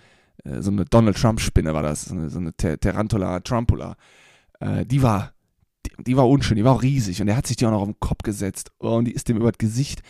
äh, 0.46 0.62
so 0.62 0.72
eine 0.72 0.86
Donald 0.86 1.18
Trump-Spinne 1.18 1.74
war 1.74 1.84
das, 1.84 2.06
so 2.06 2.16
eine, 2.16 2.30
so 2.30 2.40
eine 2.40 2.56
Tarantula 2.56 3.42
Trumpula. 3.42 3.98
Äh, 4.62 4.86
die 4.86 5.04
war, 5.04 5.34
die, 6.00 6.16
war 6.16 6.28
unschön, 6.28 6.56
die 6.56 6.64
war 6.64 6.74
auch 6.74 6.84
riesig 6.84 7.22
und 7.22 7.28
er 7.28 7.36
hat 7.36 7.46
sich 7.46 7.58
die 7.58 7.66
auch 7.66 7.72
noch 7.72 7.82
auf 7.82 7.90
den 7.90 8.00
Kopf 8.00 8.24
gesetzt 8.24 8.72
oh, 8.80 8.96
und 8.96 9.06
die 9.06 9.12
ist 9.12 9.28
dem 9.28 9.38
über 9.38 9.52
das 9.52 9.58
Gesicht 9.58 10.02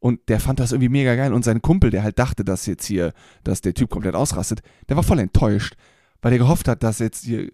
und 0.00 0.28
der 0.28 0.38
fand 0.38 0.60
das 0.60 0.72
irgendwie 0.72 0.90
mega 0.90 1.16
geil 1.16 1.32
und 1.32 1.44
sein 1.44 1.62
Kumpel, 1.62 1.90
der 1.90 2.02
halt 2.02 2.18
dachte, 2.18 2.44
dass 2.44 2.66
jetzt 2.66 2.84
hier, 2.84 3.12
dass 3.42 3.62
der 3.62 3.72
Typ 3.72 3.88
komplett 3.88 4.14
ausrastet, 4.14 4.60
der 4.88 4.96
war 4.96 5.02
voll 5.02 5.18
enttäuscht, 5.18 5.76
weil 6.20 6.32
er 6.32 6.38
gehofft 6.38 6.68
hat, 6.68 6.82
dass 6.82 6.98
jetzt 6.98 7.24
hier 7.24 7.50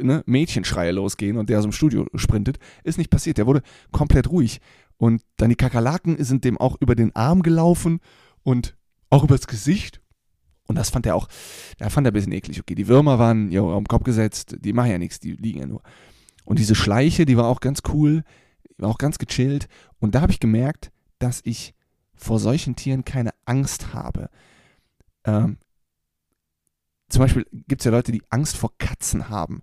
ne, 0.00 0.22
Mädchenschreie 0.24 0.92
losgehen 0.92 1.36
und 1.36 1.50
der 1.50 1.58
aus 1.58 1.64
dem 1.64 1.72
Studio 1.72 2.06
sprintet. 2.14 2.58
Ist 2.84 2.96
nicht 2.96 3.10
passiert, 3.10 3.38
der 3.38 3.46
wurde 3.46 3.62
komplett 3.92 4.30
ruhig 4.30 4.60
und 5.04 5.22
dann 5.36 5.50
die 5.50 5.54
Kakerlaken 5.54 6.24
sind 6.24 6.44
dem 6.44 6.56
auch 6.56 6.80
über 6.80 6.94
den 6.94 7.14
Arm 7.14 7.42
gelaufen 7.42 8.00
und 8.42 8.74
auch 9.10 9.22
übers 9.22 9.46
Gesicht. 9.46 10.00
Und 10.66 10.76
das 10.76 10.88
fand 10.88 11.04
er 11.04 11.14
auch, 11.14 11.28
da 11.76 11.90
fand 11.90 12.06
er 12.06 12.10
ein 12.10 12.14
bisschen 12.14 12.32
eklig. 12.32 12.58
Okay, 12.58 12.74
die 12.74 12.88
Würmer 12.88 13.18
waren 13.18 13.52
ja 13.52 13.60
den 13.60 13.84
Kopf 13.84 14.04
gesetzt, 14.04 14.56
die 14.60 14.72
machen 14.72 14.92
ja 14.92 14.96
nichts, 14.96 15.20
die 15.20 15.32
liegen 15.32 15.60
ja 15.60 15.66
nur. 15.66 15.82
Und 16.46 16.58
diese 16.58 16.74
Schleiche, 16.74 17.26
die 17.26 17.36
war 17.36 17.48
auch 17.48 17.60
ganz 17.60 17.82
cool, 17.92 18.24
war 18.78 18.88
auch 18.88 18.96
ganz 18.96 19.18
gechillt. 19.18 19.68
Und 19.98 20.14
da 20.14 20.22
habe 20.22 20.32
ich 20.32 20.40
gemerkt, 20.40 20.90
dass 21.18 21.42
ich 21.44 21.74
vor 22.14 22.38
solchen 22.38 22.74
Tieren 22.74 23.04
keine 23.04 23.32
Angst 23.44 23.92
habe. 23.92 24.30
Ähm, 25.24 25.58
zum 27.10 27.20
Beispiel 27.20 27.46
gibt 27.68 27.82
es 27.82 27.84
ja 27.84 27.90
Leute, 27.90 28.10
die 28.10 28.22
Angst 28.30 28.56
vor 28.56 28.72
Katzen 28.78 29.28
haben. 29.28 29.60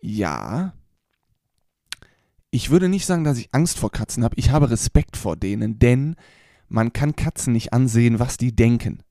Ja, 0.00 0.72
ich 2.50 2.70
würde 2.70 2.88
nicht 2.88 3.06
sagen, 3.06 3.24
dass 3.24 3.38
ich 3.38 3.48
Angst 3.52 3.78
vor 3.78 3.90
Katzen 3.90 4.24
habe. 4.24 4.36
Ich 4.36 4.50
habe 4.50 4.70
Respekt 4.70 5.16
vor 5.16 5.36
denen, 5.36 5.78
denn 5.78 6.16
man 6.68 6.92
kann 6.92 7.16
Katzen 7.16 7.52
nicht 7.52 7.72
ansehen, 7.72 8.18
was 8.18 8.36
die 8.36 8.54
denken. 8.54 9.02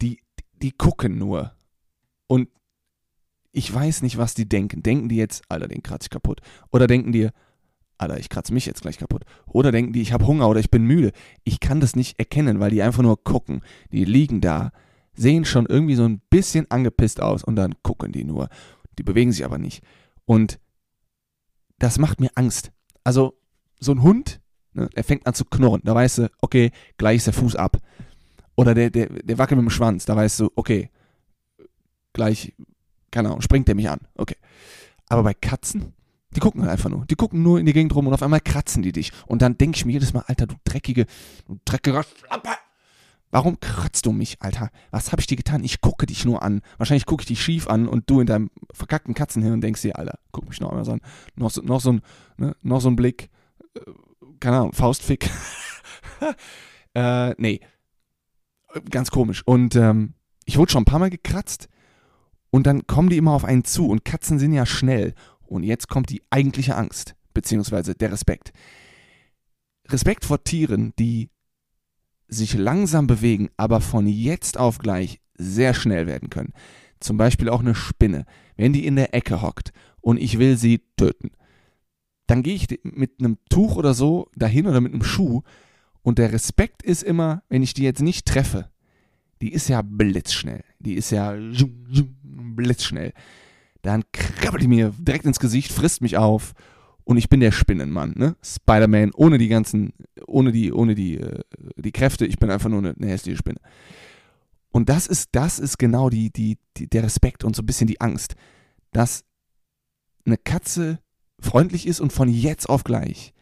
Die, 0.00 0.18
die 0.60 0.72
gucken 0.72 1.18
nur. 1.18 1.52
Und 2.26 2.48
ich 3.52 3.72
weiß 3.72 4.02
nicht, 4.02 4.18
was 4.18 4.34
die 4.34 4.48
denken. 4.48 4.82
Denken 4.82 5.08
die 5.08 5.16
jetzt, 5.16 5.44
Alter, 5.48 5.68
den 5.68 5.82
kratze 5.82 6.06
ich 6.06 6.10
kaputt? 6.10 6.40
Oder 6.70 6.86
denken 6.86 7.12
die, 7.12 7.28
Alter, 7.98 8.18
ich 8.18 8.28
kratze 8.28 8.52
mich 8.52 8.66
jetzt 8.66 8.82
gleich 8.82 8.98
kaputt? 8.98 9.24
Oder 9.46 9.70
denken 9.70 9.92
die, 9.92 10.02
ich 10.02 10.12
habe 10.12 10.26
Hunger 10.26 10.48
oder 10.48 10.60
ich 10.60 10.70
bin 10.70 10.84
müde? 10.84 11.12
Ich 11.44 11.60
kann 11.60 11.80
das 11.80 11.94
nicht 11.94 12.18
erkennen, 12.18 12.58
weil 12.58 12.70
die 12.70 12.82
einfach 12.82 13.02
nur 13.02 13.22
gucken. 13.22 13.62
Die 13.92 14.04
liegen 14.04 14.40
da, 14.40 14.72
sehen 15.14 15.44
schon 15.44 15.66
irgendwie 15.66 15.94
so 15.94 16.04
ein 16.04 16.20
bisschen 16.30 16.68
angepisst 16.70 17.20
aus 17.20 17.44
und 17.44 17.54
dann 17.54 17.74
gucken 17.82 18.10
die 18.10 18.24
nur. 18.24 18.48
Die 18.98 19.04
bewegen 19.04 19.30
sich 19.30 19.44
aber 19.44 19.58
nicht. 19.58 19.84
Und 20.24 20.58
das 21.82 21.98
macht 21.98 22.20
mir 22.20 22.30
Angst. 22.36 22.70
Also, 23.02 23.36
so 23.80 23.90
ein 23.90 24.02
Hund, 24.02 24.40
ne, 24.72 24.88
der 24.94 25.02
fängt 25.02 25.26
an 25.26 25.34
zu 25.34 25.44
knurren. 25.44 25.82
Da 25.84 25.94
weißt 25.94 26.18
du, 26.18 26.30
okay, 26.40 26.70
gleich 26.96 27.16
ist 27.16 27.26
der 27.26 27.34
Fuß 27.34 27.56
ab. 27.56 27.78
Oder 28.54 28.74
der, 28.74 28.90
der, 28.90 29.08
der 29.08 29.38
wackelt 29.38 29.60
mit 29.60 29.68
dem 29.68 29.70
Schwanz. 29.70 30.04
Da 30.04 30.14
weißt 30.14 30.38
du, 30.40 30.50
okay, 30.54 30.90
gleich, 32.12 32.54
keine 33.10 33.28
Ahnung, 33.28 33.40
springt 33.40 33.66
der 33.66 33.74
mich 33.74 33.90
an. 33.90 33.98
Okay. 34.14 34.36
Aber 35.08 35.24
bei 35.24 35.34
Katzen, 35.34 35.92
die 36.36 36.40
gucken 36.40 36.62
halt 36.62 36.70
einfach 36.70 36.88
nur. 36.88 37.04
Die 37.06 37.16
gucken 37.16 37.42
nur 37.42 37.58
in 37.58 37.66
die 37.66 37.72
Gegend 37.72 37.94
rum 37.96 38.06
und 38.06 38.14
auf 38.14 38.22
einmal 38.22 38.40
kratzen 38.40 38.82
die 38.82 38.92
dich. 38.92 39.10
Und 39.26 39.42
dann 39.42 39.58
denke 39.58 39.76
ich 39.76 39.84
mir 39.84 39.92
jedes 39.92 40.12
Mal, 40.12 40.22
Alter, 40.28 40.46
du 40.46 40.54
dreckige, 40.62 41.06
du 41.46 41.58
dreckiger 41.64 42.04
Schlampe. 42.04 42.50
Warum 43.32 43.58
kratzt 43.60 44.04
du 44.04 44.12
mich, 44.12 44.36
Alter? 44.40 44.68
Was 44.90 45.10
habe 45.10 45.20
ich 45.20 45.26
dir 45.26 45.38
getan? 45.38 45.64
Ich 45.64 45.80
gucke 45.80 46.04
dich 46.04 46.26
nur 46.26 46.42
an. 46.42 46.60
Wahrscheinlich 46.76 47.06
gucke 47.06 47.22
ich 47.22 47.28
dich 47.28 47.42
schief 47.42 47.66
an 47.66 47.88
und 47.88 48.08
du 48.10 48.20
in 48.20 48.26
deinem 48.26 48.50
verkackten 48.74 49.14
Katzenhirn 49.14 49.62
denkst 49.62 49.80
dir, 49.80 49.98
Alter, 49.98 50.18
guck 50.32 50.46
mich 50.46 50.60
noch 50.60 50.68
einmal 50.68 50.84
so 50.84 50.92
an. 50.92 51.00
Noch 51.34 51.50
so, 51.50 51.62
noch 51.62 51.80
so, 51.80 51.94
ein, 51.94 52.02
ne, 52.36 52.54
noch 52.60 52.82
so 52.82 52.90
ein 52.90 52.96
Blick, 52.96 53.30
äh, 53.74 53.80
keine 54.38 54.58
Ahnung, 54.58 54.74
Faustfick. 54.74 55.30
äh, 56.94 57.30
nee. 57.38 57.60
Ganz 58.90 59.10
komisch. 59.10 59.42
Und 59.46 59.76
ähm, 59.76 60.12
ich 60.44 60.58
wurde 60.58 60.70
schon 60.70 60.82
ein 60.82 60.86
paar 60.86 60.98
Mal 60.98 61.10
gekratzt 61.10 61.68
und 62.50 62.66
dann 62.66 62.86
kommen 62.86 63.08
die 63.08 63.16
immer 63.16 63.32
auf 63.32 63.46
einen 63.46 63.64
zu 63.64 63.88
und 63.88 64.04
Katzen 64.04 64.38
sind 64.38 64.52
ja 64.52 64.66
schnell. 64.66 65.14
Und 65.40 65.62
jetzt 65.62 65.88
kommt 65.88 66.10
die 66.10 66.22
eigentliche 66.28 66.76
Angst, 66.76 67.14
beziehungsweise 67.32 67.94
der 67.94 68.12
Respekt. 68.12 68.52
Respekt 69.88 70.26
vor 70.26 70.44
Tieren, 70.44 70.92
die 70.98 71.30
sich 72.32 72.54
langsam 72.54 73.06
bewegen, 73.06 73.50
aber 73.56 73.80
von 73.80 74.06
jetzt 74.06 74.58
auf 74.58 74.78
gleich 74.78 75.20
sehr 75.34 75.74
schnell 75.74 76.06
werden 76.06 76.30
können. 76.30 76.52
Zum 77.00 77.16
Beispiel 77.16 77.48
auch 77.48 77.60
eine 77.60 77.74
Spinne. 77.74 78.24
Wenn 78.56 78.72
die 78.72 78.86
in 78.86 78.96
der 78.96 79.14
Ecke 79.14 79.42
hockt 79.42 79.72
und 80.00 80.18
ich 80.18 80.38
will 80.38 80.56
sie 80.56 80.82
töten, 80.96 81.30
dann 82.26 82.42
gehe 82.42 82.54
ich 82.54 82.68
mit 82.82 83.14
einem 83.18 83.38
Tuch 83.50 83.76
oder 83.76 83.94
so 83.94 84.28
dahin 84.36 84.66
oder 84.66 84.80
mit 84.80 84.92
einem 84.92 85.02
Schuh 85.02 85.42
und 86.02 86.18
der 86.18 86.32
Respekt 86.32 86.82
ist 86.82 87.02
immer, 87.02 87.42
wenn 87.48 87.62
ich 87.62 87.74
die 87.74 87.82
jetzt 87.82 88.02
nicht 88.02 88.26
treffe, 88.26 88.70
die 89.40 89.52
ist 89.52 89.68
ja 89.68 89.82
blitzschnell. 89.82 90.62
Die 90.78 90.94
ist 90.94 91.10
ja 91.10 91.34
blitzschnell. 92.22 93.12
Dann 93.82 94.04
krabbelt 94.12 94.62
die 94.62 94.68
mir 94.68 94.92
direkt 94.98 95.24
ins 95.24 95.40
Gesicht, 95.40 95.72
frisst 95.72 96.00
mich 96.00 96.16
auf 96.16 96.54
und 97.04 97.16
ich 97.16 97.28
bin 97.28 97.40
der 97.40 97.52
Spinnenmann, 97.52 98.14
ne? 98.16 98.36
Spider-Man 98.42 99.12
ohne 99.14 99.38
die 99.38 99.48
ganzen, 99.48 99.92
ohne 100.26 100.52
die, 100.52 100.72
ohne 100.72 100.94
die, 100.94 101.18
äh, 101.18 101.40
die 101.76 101.92
Kräfte. 101.92 102.26
Ich 102.26 102.38
bin 102.38 102.50
einfach 102.50 102.70
nur 102.70 102.78
eine, 102.78 102.94
eine 102.94 103.08
hässliche 103.08 103.38
Spinne. 103.38 103.60
Und 104.70 104.88
das 104.88 105.06
ist, 105.06 105.30
das 105.32 105.58
ist 105.58 105.78
genau 105.78 106.08
die, 106.08 106.30
die, 106.30 106.58
die, 106.76 106.88
der 106.88 107.02
Respekt 107.02 107.44
und 107.44 107.54
so 107.54 107.62
ein 107.62 107.66
bisschen 107.66 107.86
die 107.86 108.00
Angst, 108.00 108.36
dass 108.92 109.24
eine 110.24 110.38
Katze 110.38 111.00
freundlich 111.40 111.86
ist 111.86 112.00
und 112.00 112.12
von 112.12 112.28
jetzt 112.28 112.68
auf 112.68 112.84
gleich 112.84 113.34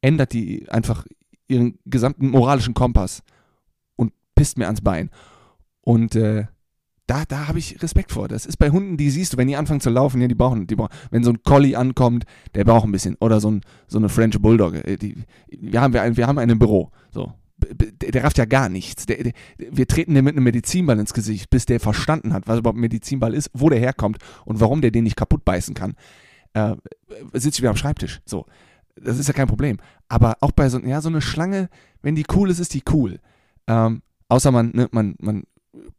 ändert 0.00 0.32
die 0.32 0.68
einfach 0.68 1.06
ihren 1.46 1.78
gesamten 1.84 2.30
moralischen 2.30 2.74
Kompass 2.74 3.22
und 3.94 4.12
pisst 4.34 4.58
mir 4.58 4.66
ans 4.66 4.80
Bein. 4.80 5.10
Und 5.82 6.16
äh, 6.16 6.46
da, 7.12 7.24
da 7.26 7.46
habe 7.46 7.58
ich 7.58 7.82
Respekt 7.82 8.10
vor. 8.10 8.26
Das 8.26 8.46
ist 8.46 8.56
bei 8.56 8.70
Hunden, 8.70 8.96
die 8.96 9.10
siehst 9.10 9.34
du, 9.34 9.36
wenn 9.36 9.46
die 9.46 9.56
anfangen 9.56 9.80
zu 9.80 9.90
laufen, 9.90 10.20
ja, 10.22 10.28
die 10.28 10.34
brauchen, 10.34 10.66
die 10.66 10.74
brauchen, 10.74 10.92
wenn 11.10 11.22
so 11.22 11.30
ein 11.30 11.42
Collie 11.42 11.76
ankommt, 11.76 12.24
der 12.54 12.64
braucht 12.64 12.86
ein 12.86 12.92
bisschen. 12.92 13.16
Oder 13.20 13.38
so, 13.38 13.50
ein, 13.50 13.60
so 13.86 13.98
eine 13.98 14.08
French 14.08 14.40
Bulldog. 14.40 14.74
Äh, 14.74 14.96
die, 14.96 15.16
wir, 15.50 15.82
haben, 15.82 15.92
wir, 15.92 16.16
wir 16.16 16.26
haben 16.26 16.38
einen 16.38 16.52
im 16.52 16.58
Büro. 16.58 16.90
So. 17.10 17.34
Der, 17.58 18.12
der 18.12 18.24
rafft 18.24 18.38
ja 18.38 18.46
gar 18.46 18.70
nichts. 18.70 19.04
Der, 19.04 19.24
der, 19.24 19.32
wir 19.58 19.86
treten 19.86 20.14
dem 20.14 20.24
mit 20.24 20.34
einem 20.34 20.44
Medizinball 20.44 20.98
ins 20.98 21.12
Gesicht, 21.12 21.50
bis 21.50 21.66
der 21.66 21.80
verstanden 21.80 22.32
hat, 22.32 22.48
was 22.48 22.60
überhaupt 22.60 22.78
ein 22.78 22.80
Medizinball 22.80 23.34
ist, 23.34 23.50
wo 23.52 23.68
der 23.68 23.78
herkommt 23.78 24.16
und 24.46 24.60
warum 24.60 24.80
der 24.80 24.90
den 24.90 25.04
nicht 25.04 25.16
kaputt 25.16 25.44
beißen 25.44 25.74
kann. 25.74 25.94
Äh, 26.54 26.76
sitzt 27.34 27.58
wieder 27.60 27.70
am 27.70 27.76
Schreibtisch. 27.76 28.22
So. 28.24 28.46
Das 28.96 29.18
ist 29.18 29.26
ja 29.26 29.34
kein 29.34 29.48
Problem. 29.48 29.76
Aber 30.08 30.38
auch 30.40 30.52
bei 30.52 30.70
so, 30.70 30.78
ja, 30.78 31.02
so 31.02 31.10
eine 31.10 31.20
Schlange, 31.20 31.68
wenn 32.00 32.14
die 32.14 32.24
cool 32.34 32.48
ist, 32.48 32.58
ist 32.58 32.72
die 32.72 32.82
cool. 32.90 33.20
Ähm, 33.66 34.00
außer 34.28 34.50
man, 34.50 34.70
ne, 34.72 34.88
man, 34.92 35.14
man 35.20 35.42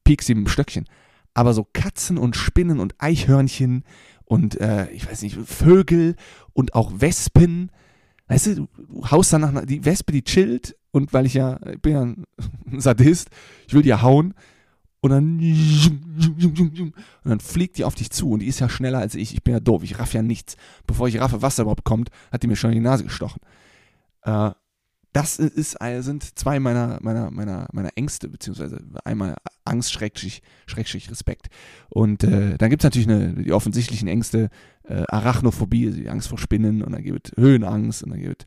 piekst 0.03 0.25
sie 0.25 0.33
mit 0.33 0.47
dem 0.47 0.49
Stöckchen. 0.49 0.85
Aber 1.33 1.53
so 1.53 1.67
Katzen 1.71 2.17
und 2.17 2.35
Spinnen 2.35 2.79
und 2.79 2.95
Eichhörnchen 2.99 3.83
und 4.25 4.59
äh, 4.61 4.89
ich 4.91 5.09
weiß 5.09 5.21
nicht, 5.21 5.37
Vögel 5.37 6.15
und 6.53 6.75
auch 6.75 6.91
Wespen. 6.95 7.71
Weißt 8.27 8.47
du, 8.47 8.55
du 8.55 8.67
haust 9.11 9.33
dann 9.33 9.41
nach 9.41 9.65
die 9.65 9.85
Wespe, 9.85 10.11
die 10.11 10.23
chillt 10.23 10.75
und 10.91 11.13
weil 11.13 11.25
ich 11.25 11.33
ja, 11.33 11.59
ich 11.71 11.81
bin 11.81 11.93
ja 11.93 12.01
ein 12.01 12.25
Sadist, 12.79 13.29
ich 13.67 13.73
will 13.73 13.81
die 13.81 13.89
ja 13.89 14.01
hauen 14.01 14.33
und 15.01 15.09
dann 15.09 15.37
und 15.37 16.93
dann 17.25 17.39
fliegt 17.41 17.77
die 17.77 17.83
auf 17.83 17.95
dich 17.95 18.09
zu 18.09 18.31
und 18.31 18.39
die 18.39 18.47
ist 18.47 18.61
ja 18.61 18.69
schneller 18.69 18.99
als 18.99 19.15
ich. 19.15 19.33
Ich 19.33 19.43
bin 19.43 19.53
ja 19.53 19.59
doof, 19.59 19.83
ich 19.83 19.99
raff 19.99 20.13
ja 20.13 20.21
nichts. 20.21 20.55
Bevor 20.87 21.09
ich 21.09 21.19
raffe, 21.19 21.41
was 21.41 21.57
da 21.57 21.63
überhaupt 21.63 21.83
kommt, 21.83 22.09
hat 22.31 22.41
die 22.41 22.47
mir 22.47 22.55
schon 22.55 22.71
in 22.71 22.77
die 22.77 22.81
Nase 22.81 23.03
gestochen. 23.03 23.41
Äh, 24.21 24.51
das 25.13 25.37
ist, 25.37 25.79
äh, 25.79 26.01
sind 26.01 26.37
zwei 26.37 26.59
meiner, 26.59 26.97
meiner, 27.01 27.29
meiner, 27.29 27.67
meiner 27.71 27.91
Ängste, 27.95 28.27
beziehungsweise 28.29 28.79
einmal 29.05 29.35
Angst, 29.63 29.93
Schrägstrich, 29.93 30.41
Schrägstrich 30.65 31.09
Respekt. 31.09 31.49
Und 31.89 32.23
äh, 32.23 32.57
dann 32.57 32.71
gibt 32.71 32.81
es 32.81 32.83
natürlich 32.83 33.07
eine, 33.07 33.33
die 33.33 33.53
offensichtlichen 33.53 34.07
Ängste, 34.07 34.49
äh, 34.83 35.03
Arachnophobie, 35.07 35.87
also 35.87 35.99
die 35.99 36.09
Angst 36.09 36.27
vor 36.27 36.39
Spinnen, 36.39 36.81
und 36.81 36.93
dann 36.93 37.03
gibt 37.03 37.29
es 37.29 37.37
Höhenangst, 37.37 38.03
und 38.03 38.09
dann 38.09 38.21
gibt 38.21 38.45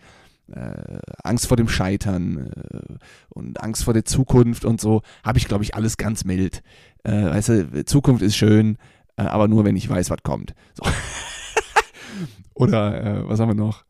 es 0.48 0.56
äh, 0.56 0.98
Angst 1.22 1.46
vor 1.46 1.56
dem 1.56 1.68
Scheitern 1.68 2.50
äh, 2.50 2.94
und 3.28 3.62
Angst 3.62 3.84
vor 3.84 3.94
der 3.94 4.04
Zukunft 4.04 4.64
und 4.64 4.80
so. 4.80 5.02
Habe 5.24 5.38
ich, 5.38 5.46
glaube 5.46 5.62
ich, 5.62 5.76
alles 5.76 5.96
ganz 5.96 6.24
mild. 6.24 6.62
Äh, 7.04 7.26
weißt 7.26 7.48
du, 7.48 7.84
Zukunft 7.84 8.22
ist 8.22 8.36
schön, 8.36 8.76
aber 9.14 9.48
nur, 9.48 9.64
wenn 9.64 9.76
ich 9.76 9.88
weiß, 9.88 10.10
was 10.10 10.22
kommt. 10.24 10.54
So. 10.74 10.90
Oder 12.54 13.28
was 13.28 13.40
haben 13.40 13.50
wir 13.50 13.54
noch? 13.54 13.84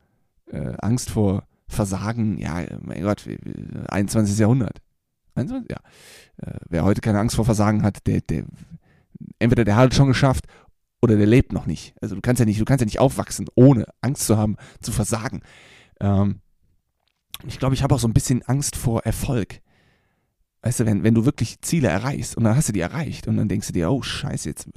Angst 0.79 1.11
vor 1.11 1.47
Versagen, 1.69 2.39
ja, 2.39 2.65
mein 2.81 3.03
Gott, 3.03 3.27
21. 3.89 4.39
Jahrhundert. 4.39 4.81
21? 5.35 5.71
Ja. 5.71 5.79
Äh, 6.39 6.59
wer 6.69 6.85
heute 6.85 7.01
keine 7.01 7.19
Angst 7.19 7.37
vor 7.37 7.45
Versagen 7.45 7.83
hat, 7.83 8.07
der, 8.07 8.21
der, 8.21 8.45
entweder 9.39 9.65
der 9.65 9.77
hat 9.77 9.91
es 9.91 9.97
schon 9.97 10.09
geschafft 10.09 10.47
oder 11.03 11.17
der 11.17 11.27
lebt 11.27 11.53
noch 11.53 11.67
nicht. 11.67 11.95
Also 12.01 12.15
du 12.15 12.21
kannst 12.21 12.41
ja 12.41 12.47
nicht, 12.47 12.61
du 12.61 12.65
kannst 12.65 12.81
ja 12.81 12.87
nicht 12.87 12.99
aufwachsen, 12.99 13.47
ohne 13.55 13.87
Angst 14.01 14.27
zu 14.27 14.37
haben, 14.37 14.57
zu 14.81 14.93
versagen. 14.93 15.43
Ähm, 16.01 16.41
ich 17.47 17.59
glaube, 17.59 17.75
ich 17.75 17.83
habe 17.83 17.95
auch 17.95 18.01
so 18.01 18.09
ein 18.09 18.15
bisschen 18.15 18.43
Angst 18.43 18.77
vor 18.77 19.03
Erfolg. 19.05 19.61
Weißt 20.63 20.81
du, 20.81 20.87
wenn, 20.87 21.05
wenn 21.05 21.15
du 21.15 21.25
wirklich 21.25 21.61
Ziele 21.61 21.89
erreichst 21.89 22.37
und 22.37 22.45
dann 22.45 22.57
hast 22.57 22.69
du 22.69 22.73
die 22.73 22.81
erreicht 22.81 23.29
und 23.29 23.37
dann 23.37 23.49
denkst 23.49 23.69
du 23.69 23.73
dir, 23.73 23.91
oh 23.91 24.03
Scheiße, 24.03 24.49
jetzt, 24.49 24.69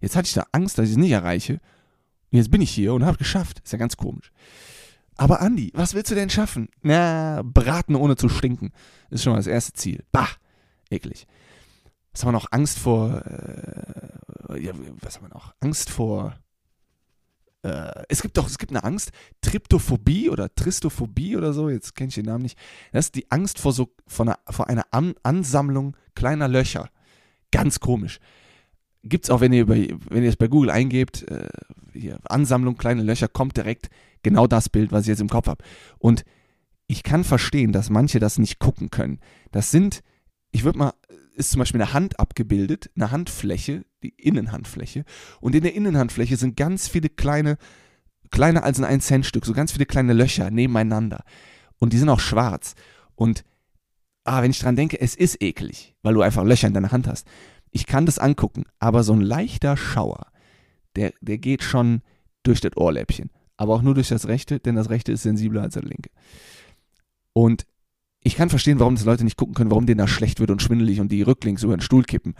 jetzt 0.00 0.16
hatte 0.16 0.26
ich 0.26 0.34
da 0.34 0.44
Angst, 0.52 0.78
dass 0.78 0.86
ich 0.86 0.92
es 0.92 0.96
nicht 0.96 1.10
erreiche. 1.10 1.54
Und 2.30 2.38
jetzt 2.38 2.50
bin 2.50 2.60
ich 2.60 2.70
hier 2.70 2.94
und 2.94 3.04
habe 3.04 3.16
geschafft. 3.16 3.60
Ist 3.64 3.72
ja 3.72 3.78
ganz 3.78 3.96
komisch. 3.96 4.30
Aber 5.24 5.40
Andi, 5.40 5.70
was 5.72 5.94
willst 5.94 6.10
du 6.10 6.14
denn 6.14 6.28
schaffen? 6.28 6.68
Na, 6.82 7.40
braten 7.42 7.94
ohne 7.96 8.14
zu 8.14 8.28
stinken. 8.28 8.72
Ist 9.08 9.22
schon 9.22 9.32
mal 9.32 9.38
das 9.38 9.46
erste 9.46 9.72
Ziel. 9.72 10.04
Bah, 10.12 10.28
eklig. 10.90 11.26
Was 12.12 12.22
haben 12.22 12.28
wir 12.28 12.32
noch? 12.32 12.52
Angst 12.52 12.78
vor, 12.78 13.24
äh, 13.24 14.60
ja, 14.60 14.74
was 15.00 15.16
haben 15.16 15.24
wir 15.24 15.32
noch? 15.32 15.54
Angst 15.60 15.88
vor, 15.88 16.34
äh, 17.62 18.04
es 18.10 18.20
gibt 18.20 18.36
doch, 18.36 18.46
es 18.46 18.58
gibt 18.58 18.72
eine 18.72 18.84
Angst, 18.84 19.12
Tryptophobie 19.40 20.28
oder 20.28 20.54
Tristophobie 20.54 21.38
oder 21.38 21.54
so, 21.54 21.70
jetzt 21.70 21.96
kenne 21.96 22.08
ich 22.08 22.16
den 22.16 22.26
Namen 22.26 22.42
nicht. 22.42 22.58
Das 22.92 23.06
ist 23.06 23.14
die 23.14 23.30
Angst 23.30 23.58
vor 23.58 23.72
so, 23.72 23.94
vor 24.06 24.26
einer, 24.26 24.38
vor 24.50 24.68
einer 24.68 24.84
An 24.90 25.14
Ansammlung 25.22 25.96
kleiner 26.14 26.48
Löcher. 26.48 26.90
Ganz 27.50 27.80
komisch. 27.80 28.20
Gibt 29.06 29.26
es 29.26 29.30
auch, 29.30 29.40
wenn 29.40 29.52
ihr, 29.52 29.66
bei, 29.66 29.94
wenn 30.08 30.22
ihr 30.22 30.30
es 30.30 30.36
bei 30.36 30.48
Google 30.48 30.70
eingebt, 30.70 31.28
äh, 31.30 31.46
hier, 31.92 32.18
Ansammlung 32.24 32.76
kleine 32.76 33.02
Löcher, 33.02 33.28
kommt 33.28 33.56
direkt 33.56 33.90
genau 34.22 34.46
das 34.46 34.68
Bild, 34.68 34.92
was 34.92 35.02
ich 35.02 35.08
jetzt 35.08 35.20
im 35.20 35.28
Kopf 35.28 35.46
habe. 35.46 35.62
Und 35.98 36.24
ich 36.86 37.02
kann 37.02 37.22
verstehen, 37.22 37.72
dass 37.72 37.90
manche 37.90 38.18
das 38.18 38.38
nicht 38.38 38.58
gucken 38.58 38.90
können. 38.90 39.20
Das 39.52 39.70
sind, 39.70 40.00
ich 40.52 40.64
würde 40.64 40.78
mal, 40.78 40.92
ist 41.34 41.50
zum 41.50 41.58
Beispiel 41.58 41.82
eine 41.82 41.92
Hand 41.92 42.18
abgebildet, 42.18 42.90
eine 42.96 43.10
Handfläche, 43.10 43.84
die 44.02 44.10
Innenhandfläche. 44.10 45.04
Und 45.40 45.54
in 45.54 45.62
der 45.62 45.74
Innenhandfläche 45.74 46.36
sind 46.36 46.56
ganz 46.56 46.88
viele 46.88 47.08
kleine, 47.08 47.58
kleiner 48.30 48.64
als 48.64 48.80
ein 48.80 49.00
1-Cent-Stück, 49.00 49.44
so 49.44 49.52
ganz 49.52 49.72
viele 49.72 49.86
kleine 49.86 50.12
Löcher 50.12 50.50
nebeneinander. 50.50 51.24
Und 51.78 51.92
die 51.92 51.98
sind 51.98 52.08
auch 52.08 52.20
schwarz. 52.20 52.74
Und 53.14 53.44
ah, 54.24 54.42
wenn 54.42 54.50
ich 54.50 54.58
dran 54.58 54.76
denke, 54.76 55.00
es 55.00 55.14
ist 55.14 55.42
eklig, 55.42 55.94
weil 56.02 56.14
du 56.14 56.22
einfach 56.22 56.44
Löcher 56.44 56.68
in 56.68 56.74
deiner 56.74 56.92
Hand 56.92 57.06
hast. 57.06 57.26
Ich 57.74 57.86
kann 57.86 58.06
das 58.06 58.18
angucken, 58.18 58.64
aber 58.78 59.02
so 59.02 59.12
ein 59.12 59.20
leichter 59.20 59.76
Schauer, 59.76 60.28
der, 60.96 61.12
der 61.20 61.36
geht 61.36 61.62
schon 61.62 62.00
durch 62.42 62.60
das 62.62 62.76
Ohrläppchen 62.76 63.30
aber 63.56 63.74
auch 63.74 63.82
nur 63.82 63.94
durch 63.94 64.08
das 64.08 64.26
Rechte, 64.26 64.58
denn 64.58 64.74
das 64.74 64.90
Rechte 64.90 65.12
ist 65.12 65.22
sensibler 65.22 65.62
als 65.62 65.74
das 65.74 65.84
Linke. 65.84 66.10
Und 67.32 67.66
ich 68.22 68.36
kann 68.36 68.50
verstehen, 68.50 68.80
warum 68.80 68.94
das 68.94 69.04
Leute 69.04 69.24
nicht 69.24 69.36
gucken 69.36 69.54
können, 69.54 69.70
warum 69.70 69.86
denen 69.86 69.98
da 69.98 70.08
schlecht 70.08 70.40
wird 70.40 70.50
und 70.50 70.62
schwindelig 70.62 71.00
und 71.00 71.12
die 71.12 71.22
rücklings 71.22 71.62
über 71.62 71.76
den 71.76 71.82
Stuhl 71.82 72.04
kippen. 72.04 72.34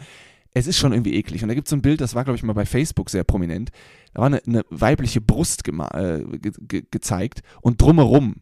Es 0.51 0.67
ist 0.67 0.77
schon 0.77 0.93
irgendwie 0.93 1.15
eklig. 1.15 1.43
Und 1.43 1.49
da 1.49 1.55
gibt 1.55 1.67
es 1.67 1.69
so 1.69 1.75
ein 1.75 1.81
Bild, 1.81 2.01
das 2.01 2.15
war, 2.15 2.23
glaube 2.23 2.37
ich, 2.37 2.43
mal 2.43 2.53
bei 2.53 2.65
Facebook 2.65 3.09
sehr 3.09 3.23
prominent. 3.23 3.71
Da 4.13 4.21
war 4.21 4.27
eine, 4.27 4.41
eine 4.45 4.63
weibliche 4.69 5.21
Brust 5.21 5.67
äh, 5.67 6.23
ge 6.39 6.53
ge 6.59 6.83
gezeigt 6.89 7.41
und 7.61 7.81
drumherum, 7.81 8.35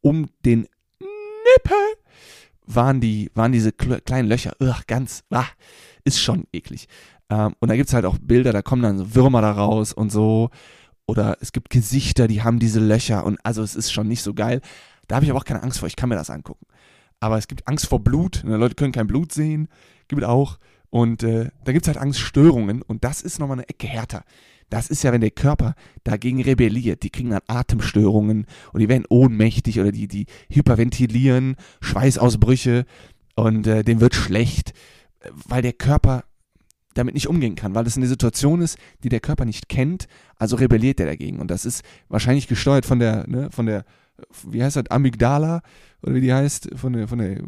um 0.00 0.28
den 0.44 0.66
Nippel, 1.00 1.76
waren, 2.66 3.00
die, 3.00 3.30
waren 3.34 3.52
diese 3.52 3.72
kleinen 3.72 4.28
Löcher. 4.28 4.54
Ugh, 4.60 4.82
ganz, 4.86 5.24
ah, 5.30 5.46
ist 6.04 6.20
schon 6.20 6.44
eklig. 6.52 6.86
Ähm, 7.30 7.54
und 7.60 7.68
da 7.68 7.76
gibt 7.76 7.88
es 7.88 7.94
halt 7.94 8.04
auch 8.04 8.18
Bilder, 8.18 8.52
da 8.52 8.62
kommen 8.62 8.82
dann 8.82 8.98
so 8.98 9.14
Würmer 9.14 9.40
da 9.42 9.52
raus 9.52 9.92
und 9.92 10.10
so 10.10 10.50
oder 11.10 11.36
es 11.40 11.50
gibt 11.52 11.70
Gesichter, 11.70 12.28
die 12.28 12.42
haben 12.42 12.60
diese 12.60 12.78
Löcher 12.78 13.24
und 13.24 13.38
also 13.44 13.62
es 13.62 13.74
ist 13.74 13.92
schon 13.92 14.06
nicht 14.06 14.22
so 14.22 14.32
geil. 14.32 14.60
Da 15.08 15.16
habe 15.16 15.24
ich 15.24 15.30
aber 15.30 15.40
auch 15.40 15.44
keine 15.44 15.62
Angst 15.62 15.80
vor, 15.80 15.88
ich 15.88 15.96
kann 15.96 16.08
mir 16.08 16.14
das 16.14 16.30
angucken. 16.30 16.66
Aber 17.18 17.36
es 17.36 17.48
gibt 17.48 17.66
Angst 17.66 17.86
vor 17.86 17.98
Blut, 17.98 18.42
ne? 18.44 18.56
Leute 18.56 18.76
können 18.76 18.92
kein 18.92 19.08
Blut 19.08 19.32
sehen, 19.32 19.68
gibt 20.06 20.22
es 20.22 20.28
auch. 20.28 20.58
Und 20.88 21.22
äh, 21.22 21.50
da 21.64 21.72
gibt 21.72 21.84
es 21.84 21.88
halt 21.88 21.98
Angststörungen 21.98 22.82
und 22.82 23.04
das 23.04 23.22
ist 23.22 23.40
nochmal 23.40 23.58
eine 23.58 23.68
Ecke 23.68 23.88
härter. 23.88 24.24
Das 24.70 24.88
ist 24.88 25.02
ja, 25.02 25.12
wenn 25.12 25.20
der 25.20 25.32
Körper 25.32 25.74
dagegen 26.04 26.40
rebelliert. 26.42 27.02
Die 27.02 27.10
kriegen 27.10 27.30
dann 27.30 27.42
Atemstörungen 27.48 28.46
und 28.72 28.80
die 28.80 28.88
werden 28.88 29.04
ohnmächtig 29.08 29.80
oder 29.80 29.90
die, 29.90 30.06
die 30.06 30.26
hyperventilieren, 30.48 31.56
Schweißausbrüche 31.80 32.86
und 33.34 33.66
äh, 33.66 33.82
dem 33.82 34.00
wird 34.00 34.14
schlecht, 34.14 34.74
weil 35.48 35.62
der 35.62 35.72
Körper 35.72 36.24
damit 36.94 37.14
nicht 37.14 37.28
umgehen 37.28 37.54
kann, 37.54 37.74
weil 37.74 37.84
das 37.84 37.96
eine 37.96 38.06
Situation 38.06 38.60
ist, 38.60 38.76
die 39.04 39.08
der 39.08 39.20
Körper 39.20 39.44
nicht 39.44 39.68
kennt, 39.68 40.08
also 40.36 40.56
rebelliert 40.56 40.98
er 40.98 41.06
dagegen. 41.06 41.38
Und 41.38 41.50
das 41.50 41.64
ist 41.64 41.84
wahrscheinlich 42.08 42.48
gesteuert 42.48 42.84
von 42.84 42.98
der, 42.98 43.28
ne, 43.28 43.48
von 43.52 43.66
der 43.66 43.84
wie 44.44 44.62
heißt 44.62 44.76
das, 44.76 44.90
Amygdala, 44.90 45.62
oder 46.02 46.14
wie 46.14 46.20
die 46.20 46.32
heißt, 46.32 46.70
von 46.76 46.92
der, 46.92 47.08
von 47.08 47.18
der 47.18 47.38
äh, 47.38 47.42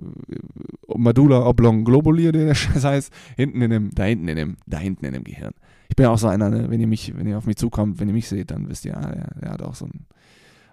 Medulla 0.96 1.46
oblong 1.46 1.84
globuli, 1.84 2.28
oder 2.28 2.44
der 2.44 2.54
Scheiß 2.54 2.84
heißt, 2.84 3.12
hinten 3.36 3.62
in 3.62 3.70
dem, 3.70 3.90
da 3.94 4.04
hinten 4.04 4.28
in 4.28 4.36
dem, 4.36 4.56
da 4.66 4.78
hinten 4.78 5.04
in 5.04 5.14
dem 5.14 5.24
Gehirn. 5.24 5.52
Ich 5.88 5.96
bin 5.96 6.04
ja 6.04 6.10
auch 6.10 6.18
so 6.18 6.28
einer, 6.28 6.48
ne? 6.48 6.70
wenn 6.70 6.80
ihr 6.80 6.86
mich, 6.86 7.16
wenn 7.16 7.26
ihr 7.26 7.38
auf 7.38 7.46
mich 7.46 7.56
zukommt, 7.56 8.00
wenn 8.00 8.08
ihr 8.08 8.14
mich 8.14 8.28
seht, 8.28 8.50
dann 8.50 8.68
wisst 8.68 8.84
ihr, 8.84 8.96
ah, 8.96 9.12
der, 9.12 9.28
der 9.40 9.50
hat 9.50 9.62
auch 9.62 9.74
so 9.74 9.86
ein 9.86 10.06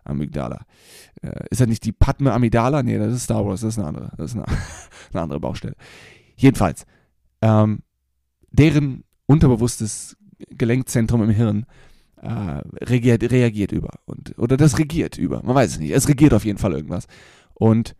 Amygdala. 0.03 0.65
Äh, 1.21 1.45
ist 1.49 1.61
das 1.61 1.67
nicht 1.67 1.83
die 1.85 1.91
Padme 1.91 2.33
Amygdala? 2.33 2.83
Nee, 2.83 2.97
das 2.97 3.13
ist 3.13 3.23
Star 3.23 3.45
Wars, 3.45 3.61
das 3.61 3.73
ist 3.75 3.79
eine 3.79 3.87
andere, 3.87 4.11
das 4.17 4.31
ist 4.31 4.37
eine, 4.37 4.45
eine 5.13 5.21
andere 5.21 5.39
Baustelle. 5.39 5.75
Jedenfalls, 6.39 6.85
ähm, 7.41 7.79
deren 8.51 9.03
unterbewusstes 9.25 10.15
Gelenkzentrum 10.49 11.21
im 11.23 11.31
Hirn 11.31 11.65
äh, 12.21 12.61
reagiert, 12.81 13.29
reagiert 13.29 13.71
über. 13.73 13.99
Und, 14.05 14.37
oder 14.37 14.55
das 14.55 14.77
regiert 14.77 15.17
über. 15.17 15.43
Man 15.43 15.53
weiß 15.53 15.71
es 15.71 15.79
nicht. 15.79 15.91
Es 15.91 16.07
regiert 16.07 16.33
auf 16.33 16.45
jeden 16.45 16.57
Fall 16.57 16.71
irgendwas. 16.71 17.07
Und 17.55 17.93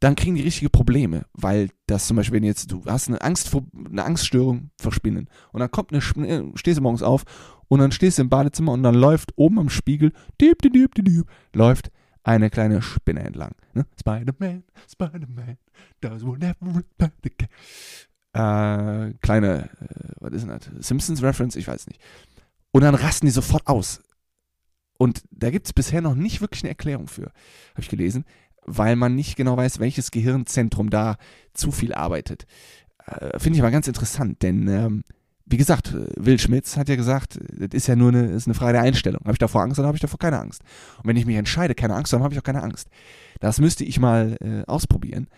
dann 0.00 0.14
kriegen 0.14 0.36
die 0.36 0.42
richtige 0.42 0.68
Probleme, 0.68 1.24
weil 1.32 1.70
das 1.86 2.06
zum 2.06 2.18
Beispiel, 2.18 2.36
wenn 2.36 2.44
jetzt 2.44 2.70
du 2.70 2.84
hast 2.84 3.08
eine 3.08 3.22
Angst 3.22 3.50
eine 3.88 4.04
Angststörung 4.04 4.70
vor 4.78 4.92
Spinnen 4.92 5.30
und 5.52 5.60
dann 5.60 5.70
kommt 5.70 5.90
eine, 5.90 6.02
äh, 6.28 6.44
stehst 6.54 6.76
du 6.76 6.82
morgens 6.82 7.02
auf 7.02 7.24
und 7.68 7.80
dann 7.80 7.92
stehst 7.92 8.18
du 8.18 8.22
im 8.22 8.28
Badezimmer 8.28 8.72
und 8.72 8.82
dann 8.82 8.94
läuft 8.94 9.32
oben 9.36 9.58
am 9.58 9.70
Spiegel, 9.70 10.12
diep, 10.38 10.60
diep, 10.60 10.74
diep, 10.74 10.94
diep, 10.96 11.26
läuft 11.54 11.90
eine 12.26 12.50
kleine 12.50 12.82
Spinne 12.82 13.20
entlang. 13.20 13.52
Ne? 13.72 13.86
Spider-Man, 14.00 14.64
Spider-Man, 14.90 15.58
does 16.00 16.24
whatever 16.24 16.82
äh, 18.32 19.14
kleine, 19.22 19.70
äh, 19.80 20.12
was 20.20 20.32
ist 20.32 20.42
denn 20.42 20.48
das? 20.48 20.86
Simpsons 20.86 21.22
Reference? 21.22 21.56
Ich 21.56 21.68
weiß 21.68 21.86
nicht. 21.86 22.00
Und 22.72 22.82
dann 22.82 22.94
rasten 22.94 23.26
die 23.26 23.32
sofort 23.32 23.66
aus. 23.66 24.02
Und 24.98 25.22
da 25.30 25.50
gibt 25.50 25.66
es 25.66 25.72
bisher 25.72 26.02
noch 26.02 26.14
nicht 26.14 26.40
wirklich 26.40 26.62
eine 26.62 26.70
Erklärung 26.70 27.06
für, 27.06 27.26
habe 27.26 27.80
ich 27.80 27.88
gelesen, 27.88 28.24
weil 28.64 28.96
man 28.96 29.14
nicht 29.14 29.36
genau 29.36 29.56
weiß, 29.56 29.78
welches 29.78 30.10
Gehirnzentrum 30.10 30.90
da 30.90 31.16
zu 31.54 31.70
viel 31.70 31.94
arbeitet. 31.94 32.46
Äh, 33.06 33.38
Finde 33.38 33.56
ich 33.56 33.62
aber 33.62 33.70
ganz 33.70 33.86
interessant, 33.86 34.42
denn 34.42 34.66
ähm, 34.68 35.04
wie 35.46 35.56
gesagt, 35.56 35.94
Will 36.16 36.38
Schmitz 36.40 36.76
hat 36.76 36.88
ja 36.88 36.96
gesagt, 36.96 37.38
das 37.52 37.68
ist 37.72 37.86
ja 37.86 37.94
nur 37.94 38.08
eine, 38.08 38.26
ist 38.26 38.48
eine 38.48 38.54
Frage 38.54 38.72
der 38.72 38.82
Einstellung. 38.82 39.20
Habe 39.20 39.32
ich 39.32 39.38
davor 39.38 39.62
Angst 39.62 39.78
oder 39.78 39.86
habe 39.86 39.96
ich 39.96 40.02
davor 40.02 40.18
keine 40.18 40.40
Angst? 40.40 40.62
Und 40.98 41.06
wenn 41.06 41.16
ich 41.16 41.24
mich 41.24 41.36
entscheide, 41.36 41.74
keine 41.74 41.94
Angst 41.94 42.10
zu 42.10 42.16
haben, 42.16 42.24
habe 42.24 42.34
ich 42.34 42.40
auch 42.40 42.44
keine 42.44 42.64
Angst. 42.64 42.88
Das 43.38 43.60
müsste 43.60 43.84
ich 43.84 44.00
mal 44.00 44.36
äh, 44.40 44.64
ausprobieren. 44.66 45.28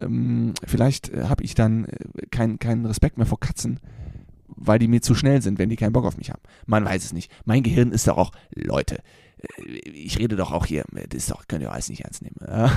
Ähm, 0.00 0.54
vielleicht 0.64 1.10
äh, 1.10 1.24
habe 1.24 1.44
ich 1.44 1.54
dann 1.54 1.84
äh, 1.84 2.26
keinen 2.30 2.58
kein 2.58 2.86
Respekt 2.86 3.18
mehr 3.18 3.26
vor 3.26 3.40
Katzen, 3.40 3.78
weil 4.48 4.78
die 4.78 4.88
mir 4.88 5.02
zu 5.02 5.14
schnell 5.14 5.42
sind, 5.42 5.58
wenn 5.58 5.68
die 5.68 5.76
keinen 5.76 5.92
Bock 5.92 6.06
auf 6.06 6.16
mich 6.16 6.30
haben. 6.30 6.42
Man 6.64 6.84
weiß 6.84 7.04
es 7.04 7.12
nicht. 7.12 7.30
Mein 7.44 7.62
Gehirn 7.62 7.92
ist 7.92 8.08
doch 8.08 8.16
auch, 8.16 8.32
Leute, 8.54 9.02
ich 9.64 10.18
rede 10.18 10.36
doch 10.36 10.52
auch 10.52 10.66
hier, 10.66 10.84
das 10.92 11.06
ist 11.14 11.30
doch, 11.30 11.46
könnt 11.48 11.62
ihr 11.62 11.72
alles 11.72 11.88
nicht 11.88 12.04
ernst 12.04 12.22
nehmen. 12.22 12.36
Ja? 12.40 12.70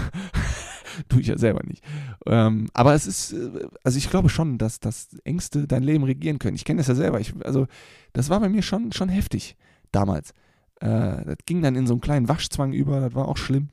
Tue 1.10 1.22
ich 1.22 1.28
ja 1.28 1.38
selber 1.38 1.62
nicht. 1.64 1.84
Ähm, 2.26 2.68
aber 2.74 2.94
es 2.94 3.06
ist, 3.06 3.34
äh, 3.34 3.68
also 3.84 3.98
ich 3.98 4.10
glaube 4.10 4.30
schon, 4.30 4.58
dass, 4.58 4.80
dass 4.80 5.10
Ängste 5.24 5.68
dein 5.68 5.84
Leben 5.84 6.04
regieren 6.04 6.40
können. 6.40 6.56
Ich 6.56 6.66
kenne 6.66 6.80
das 6.80 6.88
ja 6.88 6.96
selber. 6.96 7.20
Ich, 7.20 7.34
also 7.44 7.68
das 8.14 8.30
war 8.30 8.40
bei 8.40 8.50
mir 8.50 8.62
schon, 8.62 8.92
schon 8.92 9.10
heftig 9.10 9.56
damals. 9.92 10.32
Äh, 10.80 11.26
das 11.26 11.38
ging 11.46 11.62
dann 11.62 11.76
in 11.76 11.88
so 11.88 11.94
einen 11.94 12.02
kleinen 12.02 12.28
Waschzwang 12.28 12.74
über, 12.74 13.00
das 13.00 13.14
war 13.14 13.28
auch 13.28 13.38
schlimm. 13.38 13.70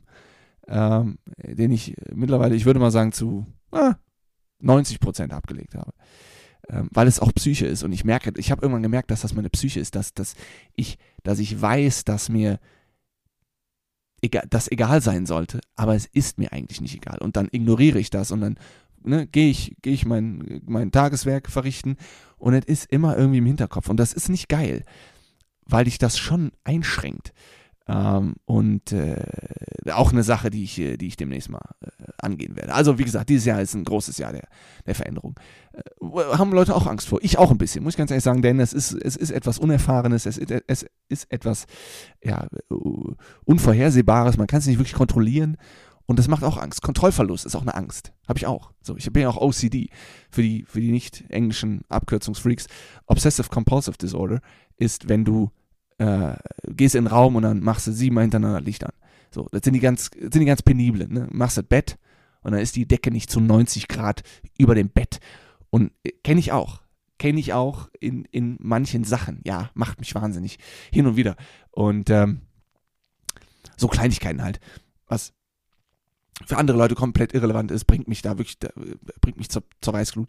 Ähm, 0.68 1.18
den 1.38 1.72
ich 1.72 1.96
mittlerweile, 2.14 2.54
ich 2.54 2.66
würde 2.66 2.80
mal 2.80 2.92
sagen, 2.92 3.12
zu 3.12 3.46
äh, 3.72 3.94
90 4.60 5.00
Prozent 5.00 5.32
abgelegt 5.32 5.74
habe. 5.74 5.92
Ähm, 6.68 6.88
weil 6.92 7.08
es 7.08 7.20
auch 7.20 7.32
Psyche 7.34 7.66
ist. 7.66 7.82
Und 7.82 7.92
ich 7.92 8.04
merke, 8.04 8.32
ich 8.36 8.50
habe 8.50 8.62
irgendwann 8.62 8.84
gemerkt, 8.84 9.10
dass 9.10 9.22
das 9.22 9.34
meine 9.34 9.50
Psyche 9.50 9.80
ist, 9.80 9.96
dass, 9.96 10.14
dass, 10.14 10.34
ich, 10.76 10.98
dass 11.24 11.40
ich 11.40 11.60
weiß, 11.60 12.04
dass 12.04 12.28
mir 12.28 12.60
egal, 14.22 14.46
das 14.48 14.70
egal 14.70 15.02
sein 15.02 15.26
sollte, 15.26 15.60
aber 15.76 15.94
es 15.94 16.06
ist 16.06 16.38
mir 16.38 16.52
eigentlich 16.52 16.80
nicht 16.80 16.94
egal. 16.94 17.18
Und 17.18 17.36
dann 17.36 17.48
ignoriere 17.50 17.98
ich 17.98 18.10
das 18.10 18.30
und 18.30 18.40
dann 18.40 18.56
ne, 19.02 19.26
gehe 19.26 19.50
ich, 19.50 19.76
geh 19.82 19.92
ich 19.92 20.06
mein, 20.06 20.62
mein 20.64 20.92
Tageswerk 20.92 21.50
verrichten 21.50 21.96
und 22.38 22.54
es 22.54 22.64
ist 22.64 22.90
immer 22.90 23.16
irgendwie 23.18 23.38
im 23.38 23.46
Hinterkopf. 23.46 23.88
Und 23.88 23.98
das 23.98 24.12
ist 24.12 24.28
nicht 24.28 24.48
geil, 24.48 24.84
weil 25.66 25.84
dich 25.84 25.98
das 25.98 26.18
schon 26.18 26.52
einschränkt. 26.64 27.32
Ähm, 27.88 28.34
und 28.44 28.92
äh, 28.92 29.24
auch 29.92 30.12
eine 30.12 30.22
Sache, 30.22 30.50
die 30.50 30.64
ich, 30.64 30.76
die 30.76 31.06
ich 31.06 31.16
demnächst 31.16 31.50
mal 31.50 31.74
äh, 31.80 31.88
angehen 32.18 32.54
werde. 32.56 32.74
Also 32.74 32.98
wie 32.98 33.04
gesagt, 33.04 33.28
dieses 33.28 33.44
Jahr 33.44 33.60
ist 33.60 33.74
ein 33.74 33.84
großes 33.84 34.18
Jahr 34.18 34.32
der, 34.32 34.46
der 34.86 34.94
Veränderung. 34.94 35.38
Äh, 35.72 35.80
haben 36.38 36.52
Leute 36.52 36.76
auch 36.76 36.86
Angst 36.86 37.08
vor? 37.08 37.18
Ich 37.22 37.38
auch 37.38 37.50
ein 37.50 37.58
bisschen, 37.58 37.82
muss 37.82 37.94
ich 37.94 37.98
ganz 37.98 38.10
ehrlich 38.10 38.24
sagen, 38.24 38.42
denn 38.42 38.60
es 38.60 38.72
ist, 38.72 38.92
es 38.92 39.16
ist 39.16 39.30
etwas 39.30 39.58
Unerfahrenes, 39.58 40.26
es 40.26 40.38
ist, 40.38 40.52
es 40.66 40.86
ist 41.08 41.32
etwas 41.32 41.66
ja, 42.22 42.46
Unvorhersehbares, 43.44 44.36
man 44.36 44.46
kann 44.46 44.60
es 44.60 44.66
nicht 44.66 44.78
wirklich 44.78 44.94
kontrollieren. 44.94 45.56
Und 46.06 46.18
das 46.18 46.28
macht 46.28 46.44
auch 46.44 46.56
Angst. 46.56 46.82
Kontrollverlust 46.82 47.46
ist 47.46 47.54
auch 47.54 47.62
eine 47.62 47.74
Angst. 47.74 48.12
Habe 48.28 48.38
ich 48.38 48.46
auch. 48.46 48.72
So, 48.82 48.96
ich 48.96 49.10
bin 49.12 49.22
ja 49.22 49.28
auch 49.28 49.40
OCD. 49.40 49.88
Für 50.30 50.42
die, 50.42 50.64
für 50.64 50.80
die 50.80 50.90
nicht 50.90 51.24
englischen 51.30 51.82
Abkürzungsfreaks. 51.88 52.66
Obsessive 53.06 53.48
Compulsive 53.48 53.96
Disorder 53.96 54.40
ist, 54.76 55.08
wenn 55.08 55.24
du 55.24 55.52
äh, 56.02 56.36
gehst 56.66 56.94
in 56.94 57.04
den 57.04 57.12
Raum 57.12 57.36
und 57.36 57.42
dann 57.42 57.60
machst 57.60 57.86
du 57.86 57.92
siebenmal 57.92 58.24
hintereinander 58.24 58.60
Licht 58.60 58.84
an. 58.84 58.92
So, 59.30 59.48
das 59.52 59.62
sind 59.62 59.74
die 59.74 59.80
ganz, 59.80 60.10
sind 60.18 60.34
die 60.34 60.44
ganz 60.44 60.62
peniblen. 60.62 61.12
Ne? 61.12 61.28
Machst 61.30 61.56
das 61.56 61.64
Bett 61.64 61.98
und 62.42 62.52
dann 62.52 62.60
ist 62.60 62.76
die 62.76 62.86
Decke 62.86 63.10
nicht 63.10 63.30
zu 63.30 63.40
90 63.40 63.88
Grad 63.88 64.22
über 64.58 64.74
dem 64.74 64.88
Bett. 64.88 65.20
Und 65.70 65.92
äh, 66.02 66.10
kenne 66.24 66.40
ich 66.40 66.52
auch. 66.52 66.82
Kenne 67.18 67.38
ich 67.38 67.52
auch 67.52 67.88
in, 68.00 68.24
in 68.26 68.56
manchen 68.60 69.04
Sachen. 69.04 69.40
Ja, 69.44 69.70
macht 69.74 70.00
mich 70.00 70.14
wahnsinnig. 70.14 70.58
Hin 70.92 71.06
und 71.06 71.16
wieder. 71.16 71.36
Und 71.70 72.10
ähm, 72.10 72.40
so 73.76 73.86
Kleinigkeiten 73.86 74.42
halt. 74.42 74.58
Was 75.06 75.32
für 76.44 76.56
andere 76.56 76.76
Leute 76.76 76.96
komplett 76.96 77.32
irrelevant 77.32 77.70
ist, 77.70 77.84
bringt 77.84 78.08
mich 78.08 78.22
da 78.22 78.38
wirklich, 78.38 78.58
da, 78.58 78.70
bringt 79.20 79.38
mich 79.38 79.50
zur, 79.50 79.62
zur 79.80 79.92
Weißglut. 79.92 80.28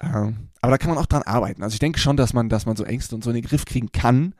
Ähm, 0.00 0.50
aber 0.60 0.70
da 0.70 0.78
kann 0.78 0.90
man 0.90 0.98
auch 0.98 1.06
dran 1.06 1.22
arbeiten. 1.22 1.62
Also 1.62 1.74
ich 1.74 1.80
denke 1.80 1.98
schon, 1.98 2.16
dass 2.16 2.32
man, 2.32 2.48
dass 2.48 2.66
man 2.66 2.76
so 2.76 2.84
Ängste 2.84 3.16
und 3.16 3.24
so 3.24 3.30
in 3.30 3.34
den 3.34 3.44
Griff 3.44 3.64
kriegen 3.64 3.90
kann. 3.90 4.34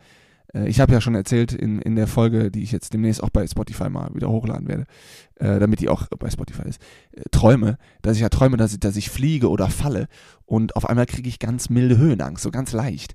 Äh, 0.55 0.69
ich 0.69 0.81
habe 0.81 0.93
ja 0.93 1.01
schon 1.01 1.15
erzählt 1.15 1.53
in, 1.53 1.81
in 1.81 1.97
der 1.97 2.07
Folge, 2.07 2.51
die 2.51 2.63
ich 2.63 2.73
jetzt 2.73 2.93
demnächst 2.93 3.23
auch 3.23 3.31
bei 3.31 3.47
Spotify 3.47 3.89
mal 3.89 4.15
wieder 4.15 4.29
hochladen 4.29 4.69
werde, 4.69 4.85
äh, 5.37 5.59
damit 5.59 5.81
die 5.81 5.89
auch 5.89 6.07
bei 6.19 6.31
Spotify 6.31 6.69
ist, 6.69 6.81
äh, 7.13 7.23
träume, 7.31 7.79
dass 8.03 8.17
ich 8.17 8.23
ja 8.23 8.29
träume, 8.29 8.57
dass 8.57 8.73
ich, 8.73 8.81
dass 8.81 8.97
ich 8.97 9.11
fliege 9.11 9.49
oder 9.49 9.69
falle 9.69 10.09
und 10.45 10.77
auf 10.77 10.89
einmal 10.89 11.07
kriege 11.07 11.29
ich 11.29 11.39
ganz 11.39 11.71
milde 11.71 11.99
Höhenangst, 11.99 12.43
so 12.43 12.51
ganz 12.51 12.73
leicht. 12.73 13.15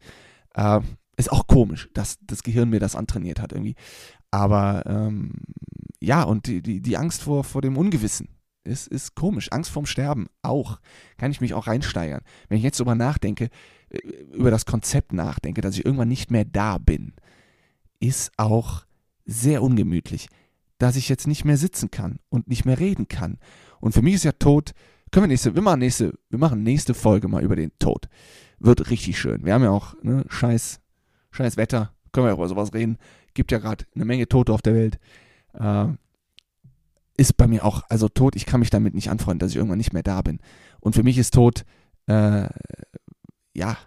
Äh, 0.53 0.81
ist 1.17 1.31
auch 1.31 1.47
komisch, 1.47 1.89
dass 1.93 2.17
das 2.27 2.43
Gehirn 2.43 2.69
mir 2.69 2.79
das 2.79 2.95
antrainiert 2.95 3.41
hat 3.41 3.53
irgendwie. 3.53 3.75
Aber 4.31 4.83
ähm, 4.85 5.31
ja, 6.01 6.23
und 6.23 6.47
die, 6.47 6.61
die, 6.61 6.81
die 6.81 6.97
Angst 6.97 7.23
vor, 7.23 7.45
vor 7.45 7.61
dem 7.61 7.77
Ungewissen 7.77 8.27
ist, 8.65 8.87
ist 8.87 9.15
komisch. 9.15 9.51
Angst 9.51 9.71
vorm 9.71 9.85
Sterben 9.85 10.27
auch. 10.41 10.79
Kann 11.17 11.31
ich 11.31 11.41
mich 11.41 11.53
auch 11.53 11.67
reinsteigern. 11.67 12.21
Wenn 12.49 12.57
ich 12.57 12.63
jetzt 12.63 12.79
darüber 12.79 12.95
nachdenke, 12.95 13.49
äh, 13.89 13.97
über 14.33 14.51
das 14.51 14.65
Konzept 14.65 15.13
nachdenke, 15.13 15.61
dass 15.61 15.77
ich 15.77 15.85
irgendwann 15.85 16.07
nicht 16.07 16.31
mehr 16.31 16.45
da 16.45 16.77
bin, 16.77 17.13
ist 17.99 18.31
auch 18.37 18.85
sehr 19.25 19.61
ungemütlich. 19.61 20.27
Dass 20.77 20.95
ich 20.95 21.09
jetzt 21.09 21.27
nicht 21.27 21.45
mehr 21.45 21.57
sitzen 21.57 21.91
kann 21.91 22.19
und 22.29 22.47
nicht 22.47 22.65
mehr 22.65 22.79
reden 22.79 23.07
kann. 23.07 23.37
Und 23.79 23.93
für 23.93 24.01
mich 24.01 24.15
ist 24.15 24.25
ja 24.25 24.33
Tod. 24.33 24.71
Können 25.11 25.25
wir 25.25 25.27
nächste, 25.29 25.55
wir 25.55 25.61
machen 25.61 25.79
nächste, 25.79 26.13
wir 26.29 26.39
machen 26.39 26.63
nächste 26.63 26.93
Folge 26.93 27.27
mal 27.27 27.43
über 27.43 27.55
den 27.55 27.71
Tod. 27.79 28.09
Wird 28.59 28.89
richtig 28.89 29.19
schön. 29.19 29.45
Wir 29.45 29.53
haben 29.53 29.63
ja 29.63 29.69
auch 29.69 29.95
ne, 30.01 30.25
scheiß, 30.27 30.81
scheiß 31.31 31.57
Wetter. 31.57 31.93
Können 32.11 32.25
wir 32.25 32.31
ja 32.31 32.35
über 32.35 32.47
sowas 32.47 32.73
reden. 32.73 32.97
Gibt 33.33 33.51
ja 33.51 33.59
gerade 33.59 33.85
eine 33.95 34.05
Menge 34.05 34.27
Tote 34.27 34.51
auf 34.51 34.61
der 34.61 34.73
Welt. 34.73 34.99
Äh, 35.53 35.87
ist 37.17 37.37
bei 37.37 37.47
mir 37.47 37.63
auch, 37.63 37.83
also 37.89 38.09
Tod, 38.09 38.35
ich 38.35 38.45
kann 38.45 38.59
mich 38.59 38.69
damit 38.69 38.93
nicht 38.93 39.09
anfreunden, 39.09 39.39
dass 39.39 39.51
ich 39.51 39.57
irgendwann 39.57 39.77
nicht 39.77 39.93
mehr 39.93 40.03
da 40.03 40.21
bin. 40.21 40.39
Und 40.79 40.95
für 40.95 41.03
mich 41.03 41.17
ist 41.17 41.33
Tod, 41.33 41.65
äh, 42.07 42.49
ja, 43.53 43.77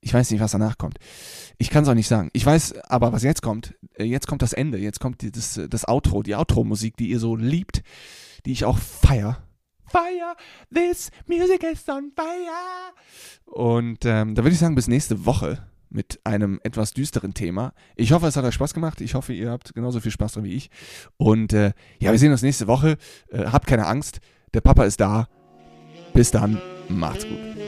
ich 0.00 0.12
weiß 0.12 0.30
nicht, 0.30 0.40
was 0.40 0.52
danach 0.52 0.76
kommt. 0.76 0.98
Ich 1.56 1.70
kann 1.70 1.84
es 1.84 1.88
auch 1.88 1.94
nicht 1.94 2.08
sagen. 2.08 2.28
Ich 2.34 2.44
weiß 2.44 2.74
aber, 2.88 3.12
was 3.12 3.22
jetzt 3.22 3.42
kommt. 3.42 3.74
Äh, 3.94 4.04
jetzt 4.04 4.26
kommt 4.26 4.42
das 4.42 4.52
Ende, 4.52 4.78
jetzt 4.78 5.00
kommt 5.00 5.22
die, 5.22 5.32
das, 5.32 5.58
das 5.68 5.88
Outro, 5.88 6.22
die 6.22 6.34
Outro-Musik, 6.34 6.96
die 6.96 7.08
ihr 7.08 7.18
so 7.18 7.36
liebt, 7.36 7.82
die 8.44 8.52
ich 8.52 8.64
auch 8.64 8.78
feier. 8.78 9.42
Fire, 9.86 10.34
this 10.74 11.10
music 11.26 11.62
is 11.62 11.88
on 11.88 12.10
fire. 12.16 12.92
Und 13.44 14.04
ähm, 14.04 14.34
da 14.34 14.42
würde 14.42 14.54
ich 14.54 14.58
sagen, 14.58 14.74
bis 14.74 14.88
nächste 14.88 15.24
Woche 15.24 15.64
mit 15.94 16.20
einem 16.24 16.60
etwas 16.64 16.92
düsteren 16.92 17.34
Thema. 17.34 17.72
Ich 17.96 18.12
hoffe, 18.12 18.26
es 18.26 18.36
hat 18.36 18.44
euch 18.44 18.54
Spaß 18.54 18.74
gemacht. 18.74 19.00
Ich 19.00 19.14
hoffe, 19.14 19.32
ihr 19.32 19.50
habt 19.50 19.74
genauso 19.74 20.00
viel 20.00 20.10
Spaß 20.10 20.32
dran 20.32 20.44
wie 20.44 20.54
ich. 20.54 20.70
Und 21.16 21.52
äh, 21.52 21.72
ja, 22.00 22.10
wir 22.10 22.18
sehen 22.18 22.32
uns 22.32 22.42
nächste 22.42 22.66
Woche. 22.66 22.96
Äh, 23.28 23.46
habt 23.46 23.66
keine 23.66 23.86
Angst. 23.86 24.20
Der 24.52 24.60
Papa 24.60 24.84
ist 24.84 25.00
da. 25.00 25.28
Bis 26.12 26.30
dann. 26.30 26.60
Macht's 26.88 27.26
gut. 27.26 27.63